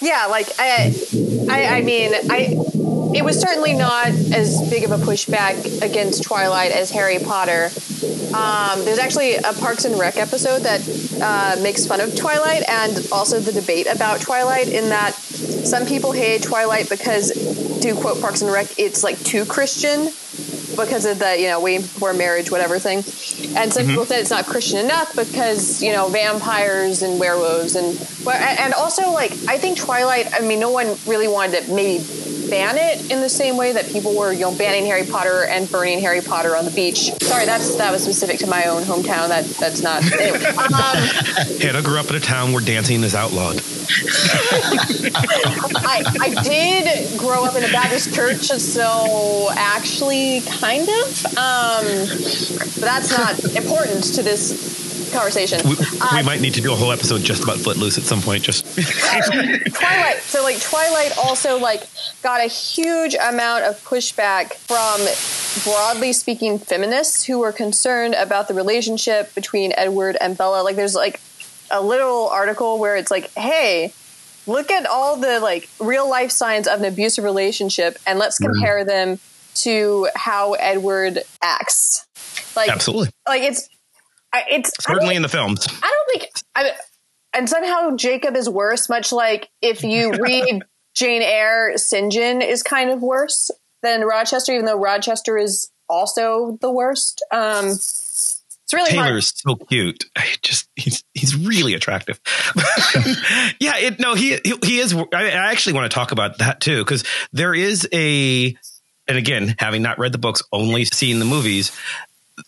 [0.01, 0.95] Yeah, like I,
[1.51, 2.57] I, I mean, I.
[3.15, 7.71] It was certainly not as big of a pushback against Twilight as Harry Potter.
[8.35, 10.83] Um, there's actually a Parks and Rec episode that
[11.23, 14.69] uh, makes fun of Twilight and also the debate about Twilight.
[14.69, 17.33] In that, some people hate Twilight because,
[17.81, 20.11] to quote Parks and Rec, it's like too Christian
[20.77, 22.99] because of the you know way before marriage whatever thing.
[23.57, 23.91] And some mm-hmm.
[23.91, 28.75] people said it's not christian enough because you know vampires and werewolves and and and
[28.75, 32.05] also like i think twilight i mean no one really wanted to maybe
[32.49, 35.71] ban it in the same way that people were you know banning harry potter and
[35.71, 39.29] burning harry potter on the beach sorry that's that was specific to my own hometown
[39.29, 40.45] that that's not anyway.
[40.57, 43.57] um, Hannah grew up in a town where dancing is outlawed.
[45.77, 51.27] I, I did grow up in a Baptist church, so actually, kind of.
[51.37, 51.85] Um,
[52.75, 55.61] but that's not important to this conversation.
[55.69, 58.21] We, Uh, we might need to do a whole episode just about Footloose at some
[58.23, 58.43] point.
[58.45, 60.19] Just Twilight.
[60.23, 61.83] So like Twilight also like
[62.23, 65.01] got a huge amount of pushback from
[65.65, 70.63] broadly speaking feminists who were concerned about the relationship between Edward and Bella.
[70.63, 71.21] Like there's like
[71.71, 73.93] a little article where it's like, hey,
[74.47, 78.85] look at all the like real life signs of an abusive relationship and let's compare
[78.85, 79.19] them
[79.55, 82.07] to how Edward acts.
[82.57, 83.69] Like absolutely, like it's
[84.33, 85.67] I- it's certainly in the films.
[85.83, 86.73] I don't think I
[87.35, 90.63] and somehow Jacob is worse, much like if you read
[90.95, 92.13] Jane Eyre, St.
[92.13, 93.51] John is kind of worse
[93.83, 97.25] than Rochester, even though Rochester is also the worst.
[97.31, 97.67] Um
[98.69, 99.07] it's really hard.
[99.09, 100.05] Taylor's so cute.
[100.15, 102.21] I just he's he's really attractive.
[103.61, 104.93] yeah, it no he he, he is.
[104.93, 108.55] I, I actually want to talk about that too because there is a
[109.07, 111.73] and again having not read the books, only seen the movies.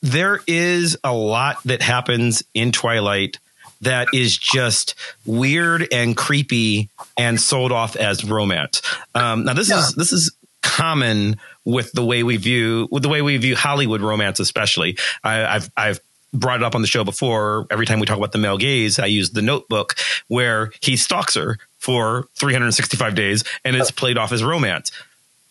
[0.02, 3.38] There is a lot that happens in Twilight
[3.82, 8.82] that is just weird and creepy and sold off as romance.
[9.14, 10.30] Um, now this is this is
[10.62, 14.98] common with the way we view with the way we view Hollywood romance, especially.
[15.24, 16.00] I, I've I've
[16.32, 17.66] brought it up on the show before.
[17.70, 19.94] Every time we talk about the male gaze, I use the Notebook
[20.28, 24.92] where he stalks her for 365 days and it's played off as romance.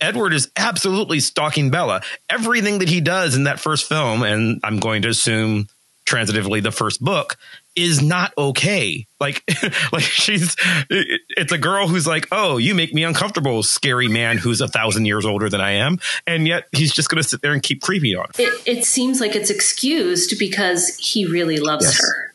[0.02, 2.02] Edward is absolutely stalking Bella.
[2.30, 5.68] Everything that he does in that first film, and I'm going to assume
[6.06, 7.38] transitively the first book,
[7.76, 9.06] is not okay.
[9.20, 9.44] Like,
[9.94, 10.56] like she's,
[10.90, 15.06] it's a girl who's like, oh, you make me uncomfortable, scary man who's a thousand
[15.06, 17.82] years older than I am, and yet he's just going to sit there and keep
[17.82, 18.32] creepy on her.
[18.44, 22.02] It, it seems like it's excused because he really loves Yes.
[22.02, 22.34] her.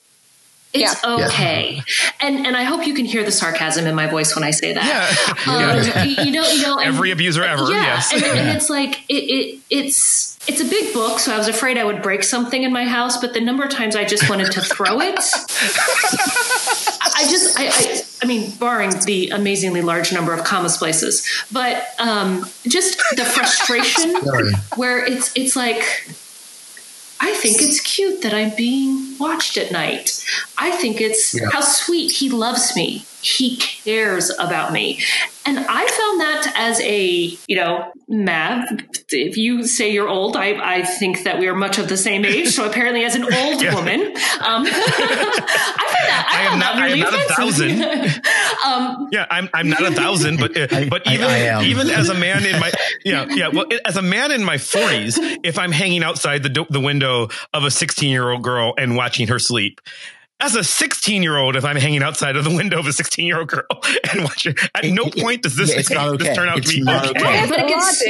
[0.74, 1.14] It's Yeah.
[1.26, 1.82] okay,
[2.20, 4.72] and and I hope you can hear the sarcasm in my voice when I say
[4.72, 4.84] that.
[4.84, 5.52] Yeah,
[6.16, 8.12] Um, you know, you know, and- Every abuser ever, Yeah, yes.
[8.12, 11.78] and, and it's like it, it, it's it's a big book, so I was afraid
[11.78, 13.16] I would break something in my house.
[13.18, 15.14] But the number of times I just wanted to throw it,
[17.16, 21.86] I just, I, I, I mean, barring the amazingly large number of commas places, but
[21.98, 24.52] um, just the frustration Sorry.
[24.76, 25.82] where it's it's like.
[27.26, 30.22] I think it's cute that I'm being watched at night.
[30.58, 31.48] I think it's Yeah.
[31.52, 33.06] how sweet he loves me.
[33.24, 35.00] He cares about me.
[35.46, 37.06] And I found that as a,
[37.46, 38.64] you know, Mav,
[39.10, 42.24] if you say you're old, I, I think that we are much of the same
[42.24, 42.48] age.
[42.48, 43.74] So apparently, as an old Yeah.
[43.74, 47.32] woman, um, I find that I, I am not- that I am really not a
[47.32, 48.24] offensive.
[48.66, 51.64] um, Yeah, I'm I'm not a thousand, but uh, I- but even I am.
[51.64, 52.72] even as a man in my
[53.04, 56.66] yeah yeah well as a man in my 40s, if I'm hanging outside the do-
[56.70, 59.80] the window of a 16 year old girl and watching her sleep.
[60.40, 63.24] As a 16 year old, if I'm hanging outside of the window of a 16
[63.26, 63.64] year old girl
[64.12, 66.76] and watching, at no point does this, Yeah, it's not this turn out It's to
[66.78, 67.20] be not okay.
[67.20, 67.46] okay.
[67.48, 68.02] but it gets,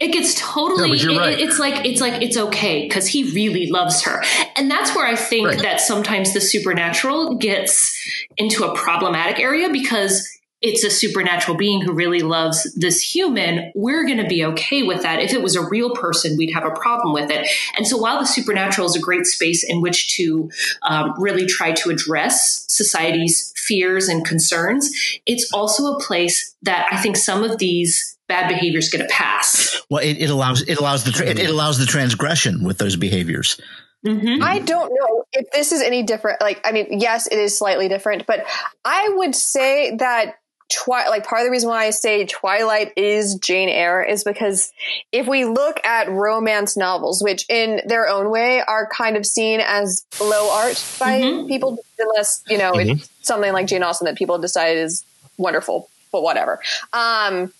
[0.00, 1.38] it gets totally No, right.
[1.38, 4.22] it, it's like it's like it's okay because he really loves her
[4.56, 5.62] and that's where i think Right.
[5.62, 7.92] that sometimes the supernatural gets
[8.36, 10.28] into a problematic area because
[10.60, 15.02] it's a supernatural being who really loves this human we're going to be okay with
[15.02, 17.96] that if it was a real person we'd have a problem with it and so
[17.96, 20.50] while the supernatural is a great space in which to
[20.82, 24.90] um, really try to address society's fears and concerns
[25.26, 29.80] it's also a place that i think some of these bad behaviors get a pass
[29.90, 32.94] Well, it, it allows it allows the tra- it, it allows the transgression with those
[32.96, 33.58] behaviors.
[34.06, 34.42] Mhm.
[34.42, 36.40] I don't know if this is any different.
[36.40, 38.46] Like, I mean, yes, it is slightly different, but
[38.84, 40.36] I would say that
[40.70, 44.70] Twi- like part of the reason why I say Twilight is Jane Eyre is because
[45.12, 49.60] if we look at romance novels, which in their own way are kind of seen
[49.60, 51.48] as low art by Mhm.
[51.48, 55.04] people, unless you know it's something like Jane Austen that people decide is
[55.38, 56.60] wonderful, but whatever.
[56.92, 57.52] Um,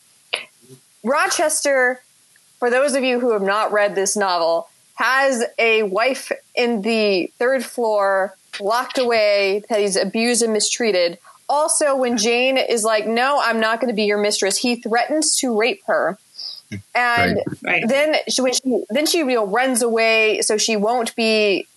[1.04, 2.02] Rochester,
[2.58, 7.28] for those of you who have not read this novel, has a wife in the
[7.38, 11.18] third floor locked away that he's abused and mistreated.
[11.48, 15.36] Also, when Jane is like, No, I'm not going to be your mistress, he threatens
[15.36, 16.18] to rape her.
[16.94, 17.84] And Right.
[17.86, 21.68] then she, when she then she you know, runs away so she won't be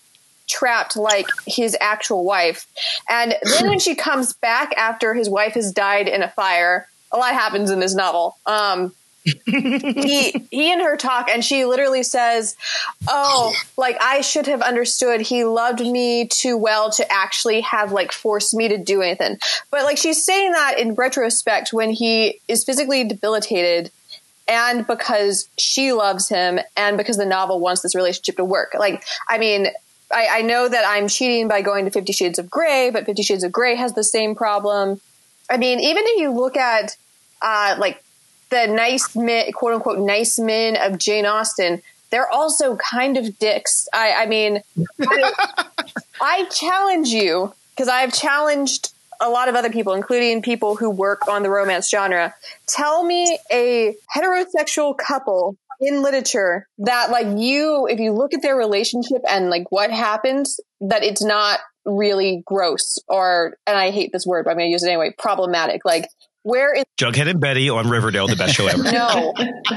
[0.49, 2.67] trapped like his actual wife.
[3.09, 7.17] And then when she comes back after his wife has died in a fire, a
[7.17, 8.37] lot happens in this novel.
[8.45, 8.93] Um,
[9.23, 12.55] he he and her talk and she literally says
[13.07, 15.21] oh like i should have understood.
[15.21, 19.37] He loved me too well to actually have like forced me to do anything.
[19.69, 23.91] But like she's saying that in retrospect when he is physically debilitated
[24.47, 28.73] and because she loves him and because the novel wants this relationship to work.
[28.77, 29.67] Like i mean
[30.13, 33.23] I, I know that i'm cheating by going to 50 shades of gray but 50
[33.23, 34.99] shades of gray has the same problem.
[35.49, 36.95] I mean even if you look at
[37.41, 38.03] uh, like
[38.51, 41.81] the nice men, quote unquote, nice men of Jane Austen,
[42.11, 43.87] they're also kind of dicks.
[43.91, 44.61] I, I mean,
[45.01, 45.33] I,
[46.21, 51.27] I challenge you because I've challenged a lot of other people, including people who work
[51.27, 52.35] on the romance genre.
[52.67, 58.55] Tell me a heterosexual couple in literature that, like, you, if you look at their
[58.55, 64.25] relationship and like what happens, that it's not really gross or, and I hate this
[64.25, 65.85] word, but I'm going to use it anyway, problematic.
[65.85, 66.07] Like,
[66.43, 68.83] where is Jughead and Betty on Riverdale, the best show ever.
[68.83, 69.33] no,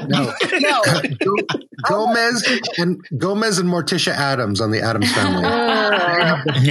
[0.09, 0.33] No.
[0.59, 0.83] no.
[1.89, 5.43] Gomez and Gomez and Morticia Addams on the Addams family.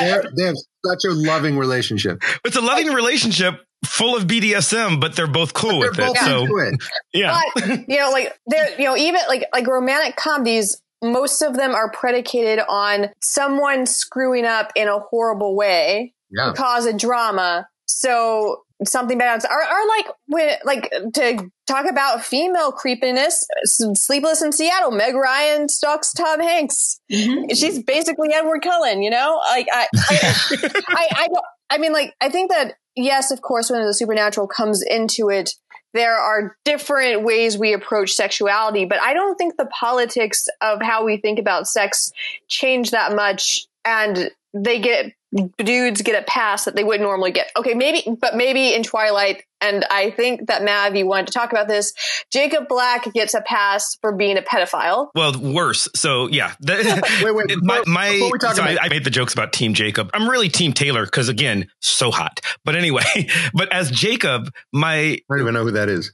[0.00, 2.22] They're, they have such a loving relationship.
[2.44, 6.24] It's a loving relationship full of BDSM, but they're both cool They're with both it.
[6.24, 6.74] So into it.
[7.12, 11.56] yeah, but you know like they're you know even like like romantic comedies most of
[11.56, 16.46] them are predicated on someone screwing up in a horrible way Yeah.
[16.46, 22.24] to cause a drama so something bad or, or like when like to talk about
[22.24, 27.50] female creepiness sleepless in seattle meg ryan stalks tom hanks Mhm.
[27.56, 30.18] she's basically edward cullen you know like i I,
[30.88, 34.46] I, I, don't- I mean, like, I think that, yes, of course, when the supernatural
[34.46, 35.54] comes into it,
[35.94, 41.02] there are different ways we approach sexuality, but I don't think the politics of how
[41.06, 42.12] we think about sex
[42.46, 43.66] change that much.
[43.86, 45.12] And they get,
[45.58, 47.50] dudes get a pass that they wouldn't normally get.
[47.56, 51.52] Okay, maybe, but maybe in Twilight, and I think that Mav, you wanted to talk
[51.52, 51.92] about this,
[52.30, 55.08] Jacob Black gets a pass for being a pedophile.
[55.14, 55.88] well, worse.
[55.94, 56.82] So yeah, The-
[57.24, 59.74] Wait, wait, my, my before we talk so I, I made the jokes about Team
[59.74, 60.10] Jacob.
[60.14, 62.40] I'm really Team Taylor because again, so hot.
[62.64, 63.04] But anyway,
[63.54, 66.12] but as Jacob, my I don't even know who that is.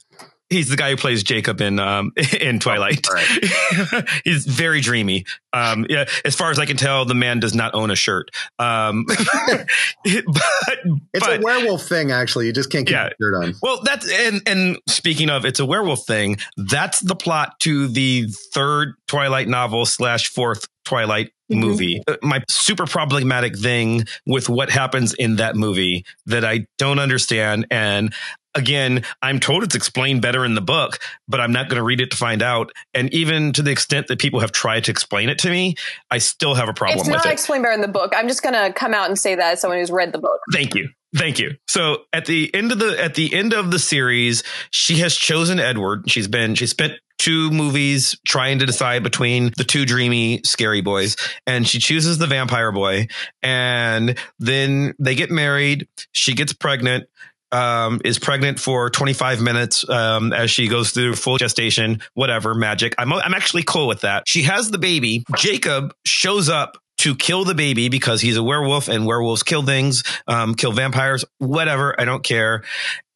[0.51, 3.07] He's the guy who plays Jacob in um in Twilight.
[3.11, 5.25] All He's very dreamy.
[5.53, 8.31] Um yeah, as far as I can tell, the man does not own a shirt.
[8.59, 9.67] Um but
[10.05, 12.47] It's but a werewolf thing, actually.
[12.47, 13.11] You just can't keep Yeah.
[13.21, 13.55] your shirt on.
[13.63, 16.37] well, that's and and speaking of, it's a werewolf thing.
[16.57, 21.59] That's the plot to the third Twilight novel slash fourth Twilight Mhm.
[21.61, 22.03] movie.
[22.07, 27.67] Uh, My super problematic thing with what happens in that movie that I don't understand,
[27.71, 28.15] and
[28.55, 32.01] again, I'm told it's explained better in the book, but I'm not going to read
[32.01, 32.73] it to find out.
[32.95, 35.77] And even to the extent that people have tried to explain it to me,
[36.11, 37.19] I still have a problem It's with it.
[37.19, 38.13] It's not explained better in the book.
[38.17, 40.41] I'm just going to come out and say that as someone who's read the book.
[40.53, 40.89] Thank you.
[41.17, 41.53] Thank you.
[41.67, 45.59] So at the end of the at the end of the series, she has chosen
[45.59, 46.11] Edward.
[46.11, 51.17] She's been she spent two movies trying to decide between the two dreamy scary boys
[51.47, 53.09] and she chooses the vampire boy
[53.43, 57.09] and then they get married, she gets pregnant
[57.53, 62.95] um, is pregnant for 25 minutes um, as she goes through full gestation, whatever, magic.
[62.99, 64.25] I'm, I'm actually cool with that.
[64.27, 65.25] She has the baby.
[65.37, 70.03] Jacob shows up to kill the baby because he's a werewolf and werewolves kill things,
[70.27, 71.99] um, kill vampires, whatever.
[71.99, 72.65] I don't care.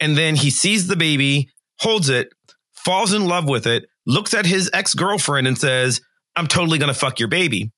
[0.01, 2.33] And then he sees the baby, holds it,
[2.73, 6.01] falls in love with it, looks at his ex girlfriend and says,
[6.37, 7.73] I'm totally going to fuck your baby.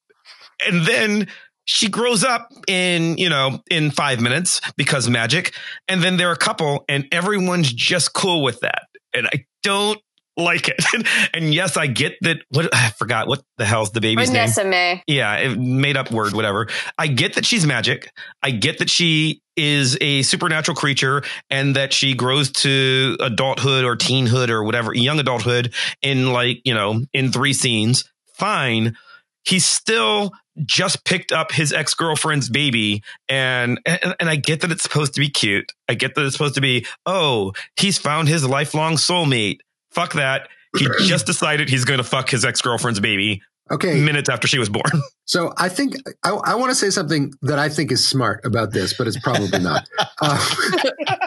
[0.66, 1.28] And then
[1.64, 5.54] she grows up in, you know, in five minutes because magic.
[5.88, 8.84] And then they're a couple and everyone's just cool with that.
[9.14, 10.00] And I don't
[10.36, 10.84] like it.
[11.34, 12.38] and yes, I get that.
[12.50, 14.34] What I forgot what the hell's the baby's name.
[14.34, 15.02] Vanessa May.
[15.06, 16.68] Yeah, made up word, whatever.
[16.98, 18.10] I get that she's magic.
[18.42, 23.96] I get that she is a supernatural creature and that she grows to adulthood or
[23.96, 28.10] teenhood or whatever, young adulthood in like, you know, in three scenes.
[28.34, 28.96] Fine.
[29.44, 30.32] He's still
[30.64, 35.14] just picked up his ex girlfriend's baby, and, and and I get that it's supposed
[35.14, 35.72] to be cute.
[35.88, 39.58] I get that it's supposed to be, oh, he's found his lifelong soulmate.
[39.90, 40.48] Fuck that.
[40.76, 43.98] He just decided he's going to fuck his ex girlfriend's baby Okay.
[44.00, 44.84] minutes after she was born.
[45.26, 48.72] So I think I, I want to say something that I think is smart about
[48.72, 49.88] this, but it's probably not.
[50.20, 50.38] Uh,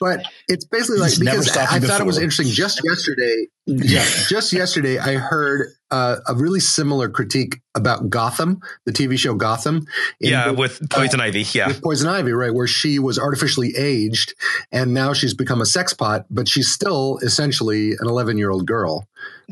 [0.00, 2.46] but it's basically like He's because you I thought it was interesting.
[2.48, 8.92] Just yesterday, yeah, just yesterday, I heard uh, a really similar critique about Gotham, the
[8.92, 9.86] TV show Gotham.
[10.20, 11.44] in yeah, which- with Poison Ivy.
[11.52, 11.68] Yeah.
[11.68, 14.34] with Poison Ivy, right, where she was artificially aged
[14.72, 18.66] and now she's become a sex pot, but she's still essentially an 11 year old
[18.66, 19.06] girl.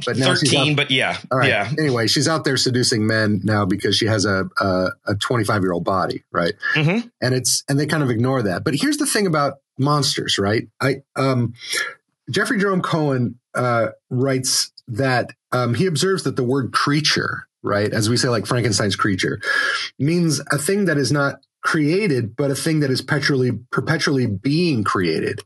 [0.04, 1.18] But now she's 13, out, but yeah.
[1.32, 1.48] right.
[1.48, 1.70] Yeah.
[1.78, 5.72] Anyway, she's out there seducing men now because she has a a, a 25 year
[5.72, 6.54] old body, right?
[6.74, 7.10] Mhm.
[7.20, 8.64] And it's and they kind of ignore that.
[8.64, 10.68] But here's the thing about monsters, right?
[10.80, 11.54] I um
[12.30, 18.08] Jeffrey Jerome Cohen uh, writes that um, he observes that the word creature, right, as
[18.08, 19.40] we say, like Frankenstein's creature,
[19.98, 24.84] means a thing that is not created, but a thing that is perpetually perpetually being
[24.84, 25.42] created,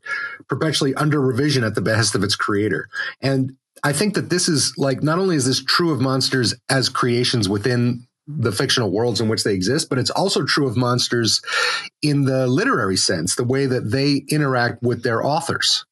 [0.48, 2.88] perpetually under revision at the behest of its creator.
[3.20, 6.89] And I think that this is like not only is this true of monsters as
[6.89, 11.41] creations within the fictional worlds in which they exist, but it's also true of monsters
[12.03, 15.85] in the literary sense, the way that they interact with their authors.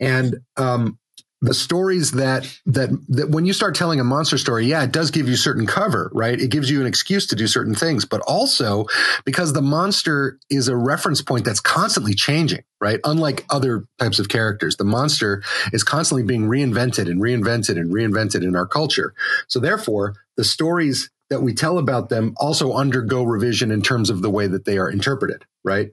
[0.00, 0.98] And um,
[1.42, 5.10] the stories that that that when you start telling a monster story, yeah, it does
[5.10, 6.40] give you certain cover, right?
[6.40, 8.86] It gives you an excuse to do certain things, but also
[9.24, 13.00] because the monster is a reference point that's constantly changing, right?
[13.04, 18.42] Unlike other types of characters, the monster is constantly being reinvented and reinvented and reinvented
[18.42, 19.12] in our culture.
[19.46, 24.22] So therefore, the stories that we tell about them also undergo revision in terms of
[24.22, 25.92] the way that they are interpreted, right?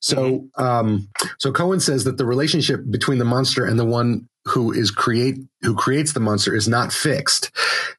[0.00, 4.72] So, um, so Cohen says that the relationship between the monster and the one who
[4.72, 7.52] is create who creates the monster is not fixed.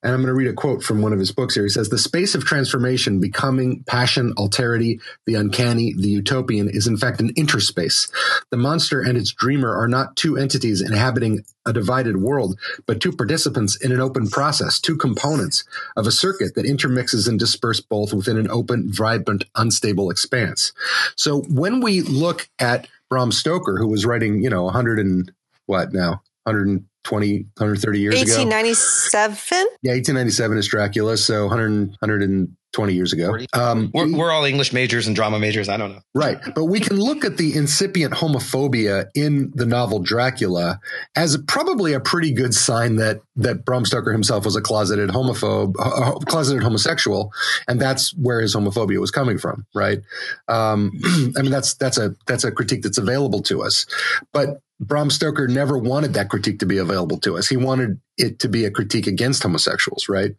[0.04, 1.64] And I'm going to read a quote from one of his books here.
[1.64, 6.98] He says, "The space of transformation, becoming, passion, alterity, the uncanny, the utopian, is in
[6.98, 8.10] fact an interspace.
[8.50, 13.14] The monster and its dreamer are not two entities inhabiting a divided world, but two
[13.14, 15.64] participants in an open process, two components
[15.96, 20.74] of a circuit that intermixes and disperses both within an open, vibrant, unstable expanse."
[21.16, 25.32] So when we look at Bram Stoker, who was writing, you know, 100 and
[25.66, 28.22] what now, 120, 130 years ago.
[28.22, 29.68] 1897?
[29.82, 33.38] Yeah, 1897 is Dracula, so 100, 120 years ago.
[33.54, 35.70] Um, We're, we're all English majors and drama majors.
[35.70, 36.02] I don't know.
[36.14, 36.38] Right.
[36.56, 40.80] But we can look at the incipient homophobia in the novel Dracula
[41.16, 45.76] as probably a pretty good sign that that Bram Stoker himself was a closeted homophobe,
[45.80, 47.32] uh, closeted homosexual,
[47.68, 50.00] and that's where his homophobia was coming from, right?
[50.48, 50.92] Um,
[51.38, 53.86] I mean, that's that's a that's a critique that's available to us,
[54.32, 57.48] but Bram Stoker never wanted that critique to be available to us.
[57.48, 60.32] He wanted it to be a critique against homosexuals, right?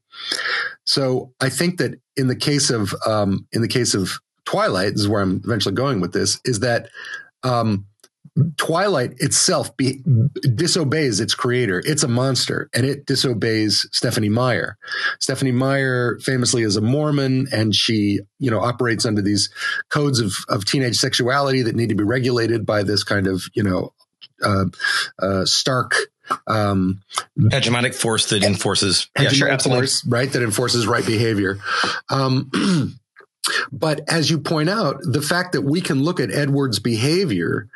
[0.85, 5.03] So I think that in the case of um, in the case of Twilight, this
[5.03, 6.89] is where I'm eventually going with this, is that
[7.43, 7.87] um,
[8.57, 10.03] Twilight itself be,
[10.57, 11.81] disobeys its creator.
[11.87, 14.77] It's a monster, and it disobeys Stephenie Meyer.
[15.21, 19.51] Stephenie Meyer famously is a Mormon, and she, you know, operates under these
[19.89, 23.63] codes of of teenage sexuality that need to be regulated by this kind of, you
[23.63, 23.94] know,
[24.45, 24.65] uh,
[25.19, 25.95] uh, stark.
[26.47, 27.03] Um,
[27.39, 29.09] Hegemonic force that enforces.
[29.19, 29.83] Yeah, sure, absolutely.
[29.83, 30.31] force, right?
[30.33, 31.59] That enforces right behavior.
[32.09, 32.51] Um,
[33.73, 37.69] but as you point out, the fact that we can look at Edward's behavior,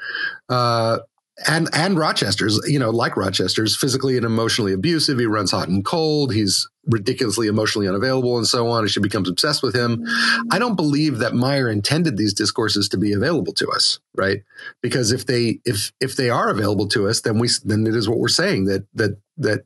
[0.48, 1.00] uh,
[1.46, 5.18] and and Rochester's, you know, like Rochester's, physically and emotionally abusive.
[5.18, 6.34] He runs hot and cold.
[6.34, 8.80] He's ridiculously emotionally unavailable, and so on.
[8.80, 10.04] And she becomes obsessed with him.
[10.50, 14.42] I don't believe that Meyer intended these discourses to be available to us, right?
[14.82, 18.08] Because if they if if they are available to us, then we then it is
[18.08, 19.60] what we're saying that that that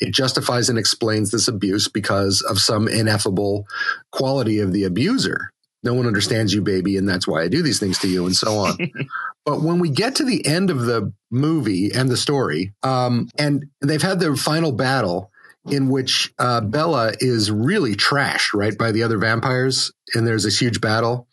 [0.00, 3.66] it justifies and explains this abuse because of some ineffable
[4.12, 5.53] quality of the abuser.
[5.84, 8.34] No one understands you, baby, and that's why I do these things to you, and
[8.34, 8.76] so on.
[9.44, 13.66] but when we get to the end of the movie and the story, um, and
[13.80, 15.30] they've had their final battle
[15.70, 20.60] in which uh, Bella is really trashed, right, by the other vampires, and there's this
[20.60, 21.26] huge battle,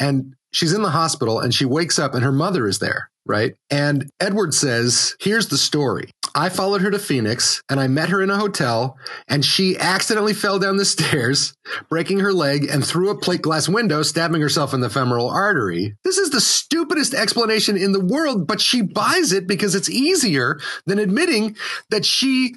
[0.00, 3.54] and she's in the hospital and she wakes up and her mother is there, right?
[3.70, 6.10] And Edward says, Here's the story.
[6.34, 8.96] I followed her to Phoenix and I met her in a hotel
[9.26, 11.54] and she accidentally fell down the stairs,
[11.88, 15.96] breaking her leg and through a plate glass window, stabbing herself in the femoral artery.
[16.04, 20.58] This is the stupidest explanation in the world, but she buys it because it's easier
[20.86, 21.56] than admitting
[21.90, 22.56] that she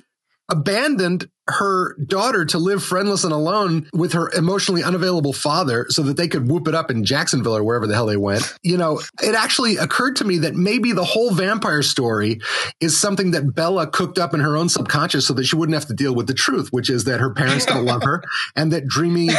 [0.50, 6.18] abandoned her daughter to live friendless and alone with her emotionally unavailable father so that
[6.18, 8.54] they could whoop it up in Jacksonville or wherever the hell they went.
[8.64, 12.39] You know, it actually occurred to me that maybe the whole vampire story
[12.80, 15.88] is something that Bella cooked up in her own subconscious so that she wouldn't have
[15.88, 18.24] to deal with the truth, which is that her parents don't love her
[18.56, 19.30] and that dreamy,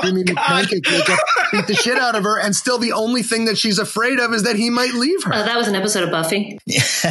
[0.00, 1.08] dreamy pancake wake
[1.52, 2.38] beat the shit out of her.
[2.38, 5.34] And still the only thing that she's afraid of is that he might leave her.
[5.34, 6.58] Uh, that was an episode of Buffy.
[6.66, 7.04] yes,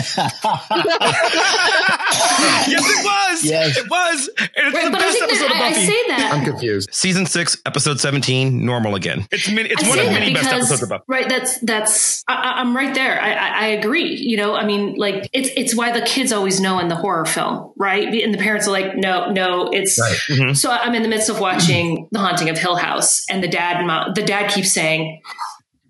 [2.68, 3.43] it was.
[3.43, 3.78] Yes.
[3.78, 4.30] it was.
[4.56, 5.86] And it's Right, the best episode that of I, I Buffy.
[5.86, 6.89] say that I'm confused.
[6.93, 9.28] Season six, episode seventeen, normal again.
[9.32, 11.04] It's min- it's I one of that many best episodes of Buffy.
[11.08, 13.20] Right, that's that's I- I, I'm right there.
[13.22, 14.16] I, I, I agree.
[14.16, 17.26] You know, I mean, like it's it's why the kids always know in the horror
[17.26, 18.08] film, right?
[18.08, 20.00] And the parents are like, no, no, it's.
[20.00, 20.18] Right.
[20.30, 20.56] Mhm.
[20.58, 23.86] So I'm in the midst of watching The Haunting of Hill House, and the dad
[23.86, 25.22] mom, the dad keeps saying.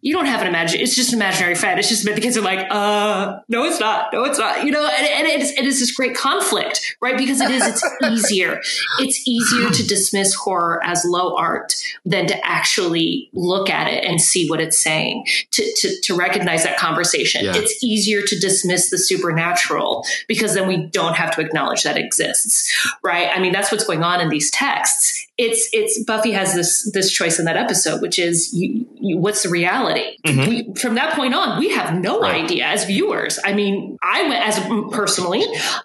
[0.01, 0.79] You don't have an imagine.
[0.79, 1.79] It's just an imaginary friend.
[1.79, 4.13] It's just the kids are like, uh, no, it's not.
[4.13, 4.63] No, it's not.
[4.63, 7.17] You know, and, and it, is, it is this great conflict, right?
[7.17, 8.61] Because it is, it's easier.
[8.99, 11.75] It's easier to dismiss horror as low art
[12.05, 16.63] than to actually look at it and see what it's saying, to, to, to recognize
[16.63, 17.43] that conversation.
[17.43, 17.53] Yeah.
[17.55, 22.71] It's easier to dismiss the supernatural because then we don't have to acknowledge that exists,
[23.03, 23.29] right?
[23.33, 25.27] I mean, that's what's going on in these texts.
[25.37, 29.43] It's, it's Buffy has this, this choice in that episode, which is you, you, what's
[29.43, 29.86] the reality?
[30.25, 30.47] Mhm.
[30.47, 32.43] We, from that point on, we have no Right.
[32.43, 33.39] idea as viewers.
[33.43, 34.59] I mean, I went as
[34.91, 35.43] personally,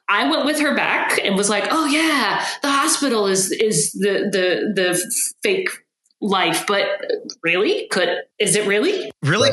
[0.09, 4.29] I went with her back and was like, "Oh yeah, the hospital is is the
[4.33, 5.69] the the fake
[6.21, 6.87] life." But
[7.43, 9.11] really, could is it really?
[9.23, 9.51] Really?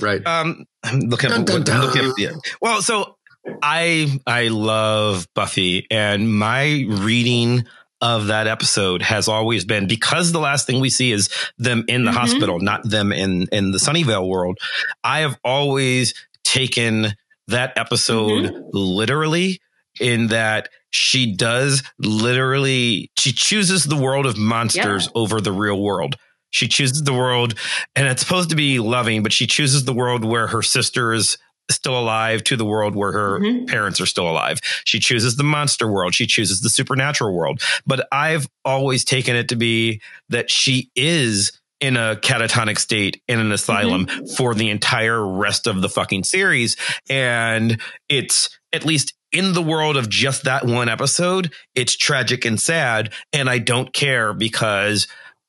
[0.00, 0.26] Right.
[0.26, 1.44] Um, I'm looking up.
[1.44, 2.30] Dun, dun, I'm looking up yeah.
[2.62, 3.16] Well, so
[3.62, 7.64] I I love Buffy, and my reading
[8.00, 11.28] of that episode has always been because the last thing we see is
[11.58, 12.14] them in the Mhm.
[12.14, 14.58] hospital, not them in in the Sunnydale world.
[15.04, 17.14] I have always taken
[17.48, 19.60] that episode literally
[20.00, 26.16] in that she does literally she chooses the world of monsters over the real world.
[26.50, 27.54] She chooses the world
[27.94, 31.38] and it's supposed to be loving, but she chooses the world where her sister is
[31.74, 33.66] still alive to the world where her Mhm.
[33.68, 34.58] parents are still alive.
[34.84, 36.14] She chooses the monster world.
[36.14, 37.62] She chooses the supernatural world.
[37.86, 43.38] But I've always taken it to be that she is in a catatonic state in
[43.40, 44.06] an asylum
[44.36, 46.76] for the entire rest of the fucking series.
[47.08, 52.60] And it's at least in the world of just that one episode, it's tragic and
[52.60, 53.12] sad.
[53.32, 55.06] And I don't care because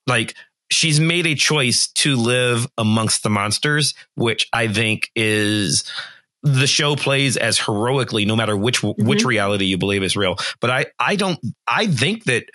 [0.07, 0.33] like
[0.71, 5.83] she's made a choice to live amongst the monsters, which I think is
[6.43, 9.27] the show plays as heroically, no matter which which mm-hmm.
[9.27, 10.37] reality you believe is real.
[10.59, 12.45] But I I don't I think that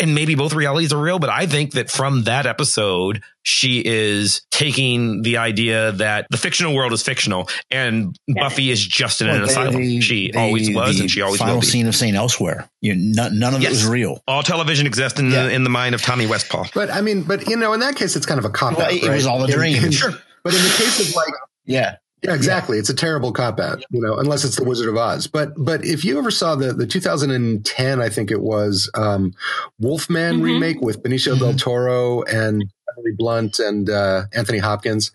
[0.00, 4.42] and maybe both realities are real, but I think that from that episode, she is
[4.52, 8.44] taking the idea that the fictional world is fictional and Yeah.
[8.44, 9.74] Buffy is just in an Well, the- asylum.
[9.82, 11.66] the- she the- always was and she always final will be.
[11.66, 12.70] scene of Saint Elsewhere.
[12.80, 13.72] You, none, none of Yes.
[13.72, 14.22] it was real.
[14.28, 15.44] All television exists in, Yeah.
[15.46, 16.68] the, in the mind of Tommy Westphall.
[16.74, 18.86] But I mean, but you know, in that case, it's kind of a cop Well,
[18.86, 18.92] out.
[18.92, 19.90] it was all a dream.
[19.90, 20.12] Sure.
[20.44, 21.34] But in the case of like,
[21.66, 21.96] Yeah.
[22.22, 23.84] Yeah, exactly, it's a terrible cop out.
[23.90, 25.26] You know, unless it's the Wizard of Oz.
[25.26, 29.32] But but if you ever saw the the 2010, I think it was um,
[29.78, 30.42] Wolfman Mhm.
[30.42, 32.64] remake with Benicio del Toro and
[32.96, 35.10] Emily Blunt and uh, Anthony Hopkins,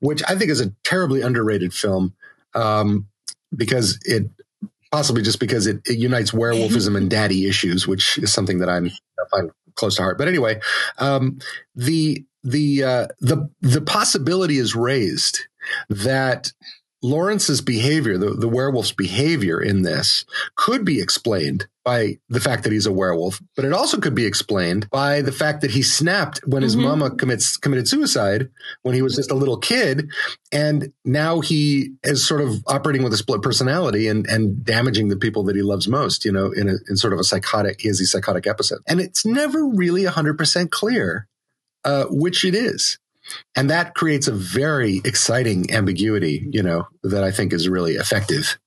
[0.00, 2.14] which I think is a terribly underrated film
[2.54, 3.06] um,
[3.54, 4.30] because it
[4.90, 8.86] possibly just because it, it unites werewolfism and daddy issues, which is something that I'm
[8.86, 10.18] I find close to heart.
[10.18, 10.60] But anyway,
[10.98, 11.38] um,
[11.76, 15.40] the the uh, the the possibility is raised
[15.88, 16.52] that
[17.00, 20.24] Lawrence's behavior, the, the werewolf's behavior in this,
[20.56, 24.26] could be explained by the fact that he's a werewolf, but it also could be
[24.26, 26.82] explained by the fact that he snapped when his Mhm.
[26.82, 28.48] mama commits committed suicide
[28.82, 30.10] when he was just a little kid,
[30.50, 35.16] and now he is sort of operating with a split personality and and damaging the
[35.16, 36.24] people that he loves most.
[36.24, 39.00] You know, in a in sort of a psychotic, he has these psychotic episodes, and
[39.00, 41.28] it's never really hundred percent clear
[41.84, 42.98] uh, which it is.
[43.56, 48.58] And that creates a very exciting ambiguity, you know, that I think is really effective.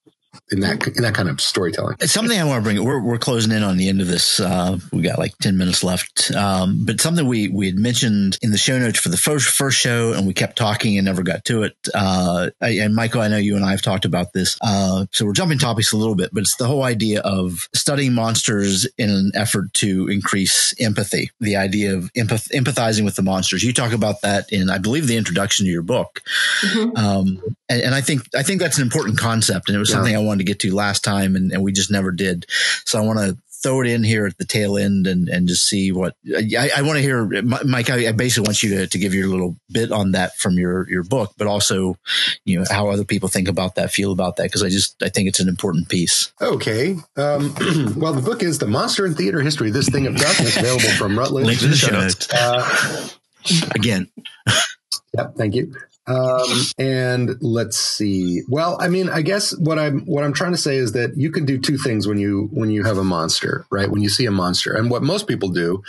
[0.52, 1.96] In that in that kind of storytelling.
[2.00, 2.84] It's something I want to bring.
[2.84, 4.40] We're, we're closing in on the end of this.
[4.40, 8.52] Uh, we got like ten minutes left, um, but something we we had mentioned in
[8.52, 11.46] the show notes for the first first show, and we kept talking and never got
[11.46, 11.76] to it.
[11.94, 15.26] Uh, I, and Michael, I know you and I have talked about this, uh, so
[15.26, 19.10] we're jumping topics a little bit, but it's the whole idea of studying monsters in
[19.10, 21.32] an effort to increase empathy.
[21.40, 23.64] The idea of empath- empathizing with the monsters.
[23.64, 26.22] You talk about that in, I believe, the introduction to your book.
[26.62, 26.98] Mhm.
[26.98, 29.96] Um, and, and I think I think that's an important concept, and it was Yeah.
[29.96, 32.46] something I wanted to get to last time, and, and we just never did.
[32.86, 35.68] So I want to throw it in here at the tail end and, and just
[35.68, 37.26] see what I, I want to hear.
[37.44, 40.58] Mike, I, I basically want you to, to give your little bit on that from
[40.58, 41.98] your your book, but also,
[42.44, 45.10] you know, how other people think about that, feel about that, because I just I
[45.10, 46.34] think it's an important piece.
[46.42, 46.96] Okay.
[47.16, 47.54] Um,
[47.96, 51.18] well, the book is The Monster in Theater History, This Thing of Darkness, available from
[51.18, 51.46] Routledge.
[51.46, 52.32] Links in the show notes.
[52.32, 53.10] Uh,
[53.74, 54.08] Again,
[55.14, 55.74] Yep, thank you.
[56.08, 56.48] Um,
[56.78, 58.42] and let's see.
[58.48, 61.32] Well, I mean, I guess what I'm what I'm trying to say is that you
[61.32, 63.90] can do two things when you when you have a monster, right?
[63.90, 65.84] When you see a monster, and what most people do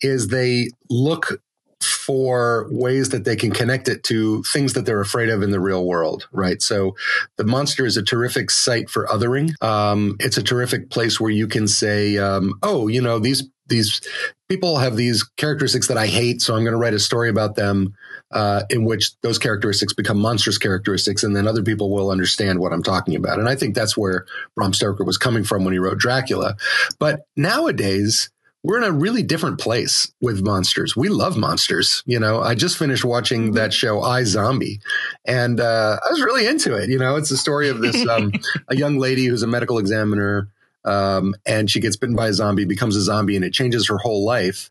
[0.00, 1.40] is they look
[1.82, 5.60] for ways that they can connect it to things that they're afraid of in the
[5.60, 6.62] real world, right?
[6.62, 6.94] So
[7.36, 9.50] the monster is a terrific site for othering.
[9.62, 14.00] Um, it's a terrific place where you can say, um, oh, you know, these these
[14.48, 17.54] people have these characteristics that I hate, so I'm going to write a story about
[17.54, 17.94] them
[18.32, 22.72] uh, in which those characteristics become monstrous characteristics, and then other people will understand what
[22.72, 23.38] I'm talking about.
[23.38, 26.56] And I think that's where Bram Stoker was coming from when he wrote Dracula.
[26.98, 28.30] But nowadays,
[28.62, 30.96] we're in a really different place with monsters.
[30.96, 32.02] We love monsters.
[32.06, 34.80] You know, I just finished watching that show iZombie,
[35.24, 36.88] and uh, I was really into it.
[36.88, 38.32] You know, it's the story of this um,
[38.68, 40.48] a young lady who's a medical examiner.
[40.84, 43.98] Um, and she gets bitten by a zombie, becomes a zombie, and it changes her
[43.98, 44.68] whole life.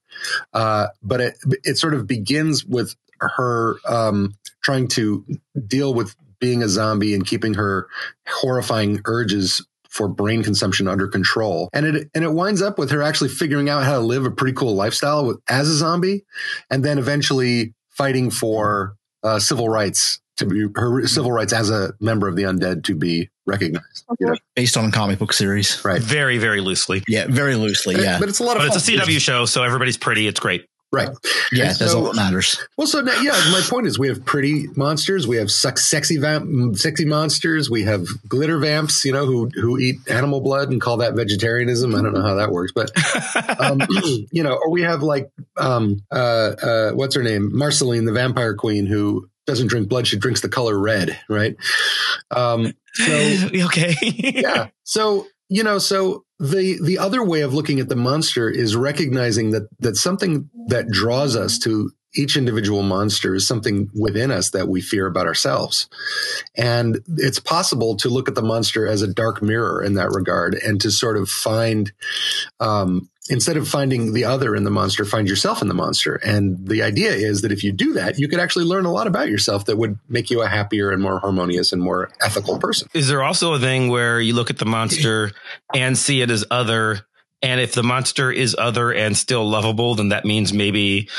[0.53, 2.97] Uh, but it it sort of begins with
[3.29, 5.25] her um, trying to
[5.67, 7.87] deal with being a zombie and keeping her
[8.27, 11.69] horrifying urges for brain consumption under control.
[11.73, 14.31] And it and it winds up with her actually figuring out how to live a
[14.31, 16.25] pretty cool lifestyle with, as a zombie,
[16.69, 21.93] and then eventually fighting for uh, civil rights to be her civil rights as a
[21.99, 24.05] member of the undead to be recognized.
[24.19, 24.35] You know?
[24.55, 25.83] based on a comic book series.
[25.83, 26.01] Right.
[26.01, 27.03] Very, very loosely.
[27.07, 28.01] Yeah, very loosely.
[28.01, 29.07] Yeah, But it's a lot of But it's a fun.
[29.07, 30.27] CW show, so everybody's pretty.
[30.27, 30.65] It's great.
[30.93, 31.07] Right.
[31.53, 32.59] yeah, And that's so- all that matters.
[32.77, 36.17] Well, so now, yeah, my point is we have pretty monsters, we have sex, sexy
[36.17, 40.81] vamp, sexy monsters, we have glitter vamps, you know, who who eat animal blood and
[40.81, 41.95] call that vegetarianism.
[41.95, 42.91] I don't know how that works, but
[43.59, 43.79] um,
[44.31, 48.55] you know, or we have like um, uh, uh, what's her name, Marceline, the vampire
[48.55, 51.55] queen, who doesn't drink blood; she drinks the color red, right?
[52.31, 53.03] Um, so
[53.65, 53.95] okay.
[54.01, 54.67] yeah.
[54.83, 59.51] So, you know, so the the other way of looking at the monster is recognizing
[59.51, 64.69] that that something that draws us to each individual monster is something within us that
[64.69, 65.89] we fear about ourselves.
[66.55, 70.55] And it's possible to look at the monster as a dark mirror in that regard
[70.55, 71.91] and to sort of find
[72.61, 76.15] um instead of finding the other in the monster, find yourself in the monster.
[76.15, 79.07] And the idea is that if you do that, you could actually learn a lot
[79.07, 82.87] about yourself that would make you a happier and more harmonious and more ethical person.
[82.93, 85.31] Is there also a thing where you look at the monster
[85.73, 87.01] and see it as other?
[87.41, 91.09] And if the monster is other and still lovable, then that means maybe,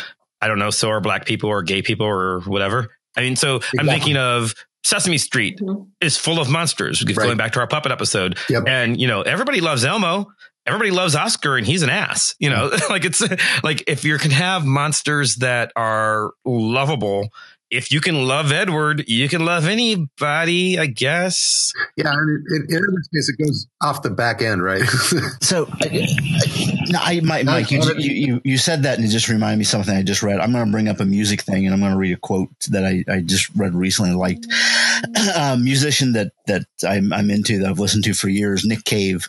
[0.41, 2.91] I don't know, so are black people or gay people or whatever.
[3.17, 4.55] I mean, so I'm thinking of
[4.85, 5.87] Sesame Street Mhm.
[6.01, 7.05] is full of monsters.
[7.05, 7.17] Right.
[7.17, 8.39] Going back to our puppet episode.
[8.49, 8.65] Yep.
[8.67, 10.33] And, you know, everybody loves Elmo.
[10.67, 13.23] Everybody loves Oscar and he's an ass, you know, like it's
[13.63, 17.31] like if you can have monsters that are lovable,
[17.73, 21.73] if you can love Edward, you can love anybody, I guess.
[21.97, 24.83] Yeah, and it, it, in Edward's case, it goes off the back end, right?
[25.41, 29.11] So, I, I, no, I, Mike, Mike you, you, you, you said that and it
[29.11, 30.39] just reminded me of something I just read.
[30.39, 32.51] I'm going to bring up a music thing and I'm going to read a quote
[32.69, 34.47] that I, I just read recently and liked.
[35.37, 39.29] a musician that, that I'm, I'm into that I've listened to for years, Nick Cave,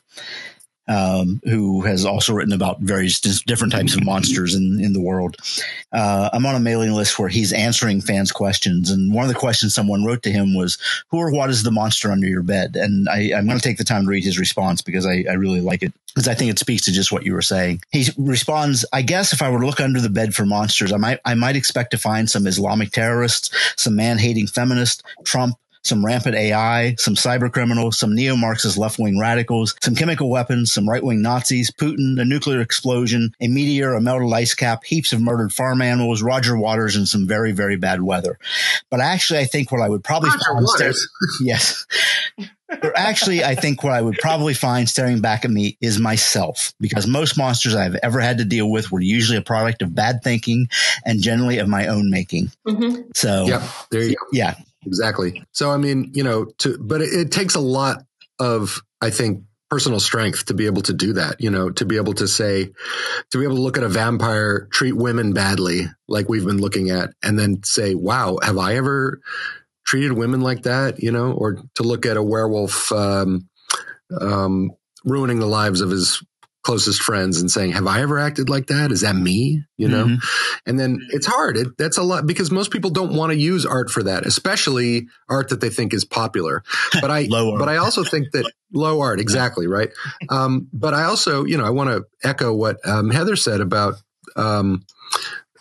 [0.87, 5.37] um, who has also written about various different types of monsters in, in the world.
[5.91, 8.89] Uh, I'm on a mailing list where he's answering fans' questions.
[8.89, 10.77] And one of the questions someone wrote to him was,
[11.09, 12.75] Who or what is the monster under your bed?
[12.75, 15.33] And I, I'm going to take the time to read his response because I, I
[15.33, 17.81] really like it because I think it speaks to just what you were saying.
[17.91, 20.97] He responds, I guess if I were to look under the bed for monsters, I
[20.97, 26.05] might, I might expect to find some Islamic terrorists, some man hating feminists, Trump, some
[26.05, 30.87] rampant AI, some cyber criminals, some neo Marxist left wing radicals, some chemical weapons, some
[30.89, 35.21] right wing Nazis, Putin, a nuclear explosion, a meteor, a melted ice cap, heaps of
[35.21, 38.39] murdered farm animals, Roger Waters, and some very, very bad weather.
[38.89, 41.09] But actually, I think what I would probably Roger find Waters?
[41.41, 41.85] yes.
[42.67, 46.73] But actually, I think what I would probably find staring back at me is myself,
[46.79, 50.23] because most monsters I've ever had to deal with were usually a product of bad
[50.23, 50.69] thinking
[51.05, 52.51] and generally of my own making.
[52.67, 53.15] Mhm.
[53.15, 53.61] So, yep,
[53.91, 54.25] there you go.
[54.31, 54.55] yeah,
[54.85, 55.43] Exactly.
[55.51, 58.03] So, I mean, you know, to but it, it takes a lot
[58.39, 61.95] of, I think, personal strength to be able to do that, you know, to be
[61.95, 62.65] able to say,
[63.31, 66.91] to be able to look at a vampire treat women badly, like we've been looking
[66.91, 69.19] at, and then say, wow, have I ever
[69.85, 73.49] treated women like that, you know, or to look at a werewolf, um,
[74.21, 74.69] um,
[75.05, 76.21] ruining the lives of his
[76.63, 78.91] closest friends and saying, have I ever acted like that?
[78.91, 79.63] Is that me?
[79.77, 80.05] You know?
[80.05, 80.59] Mm-hmm.
[80.65, 81.57] And then it's hard.
[81.57, 85.07] It, that's a lot because most people don't want to use art for that, especially
[85.29, 86.63] art that they think is popular.
[86.93, 89.67] But I, but I also think that low art, exactly.
[89.67, 89.91] Right.
[90.29, 93.95] Um, but I also, you know, I want to echo what um, Heather said about,
[94.35, 94.85] um,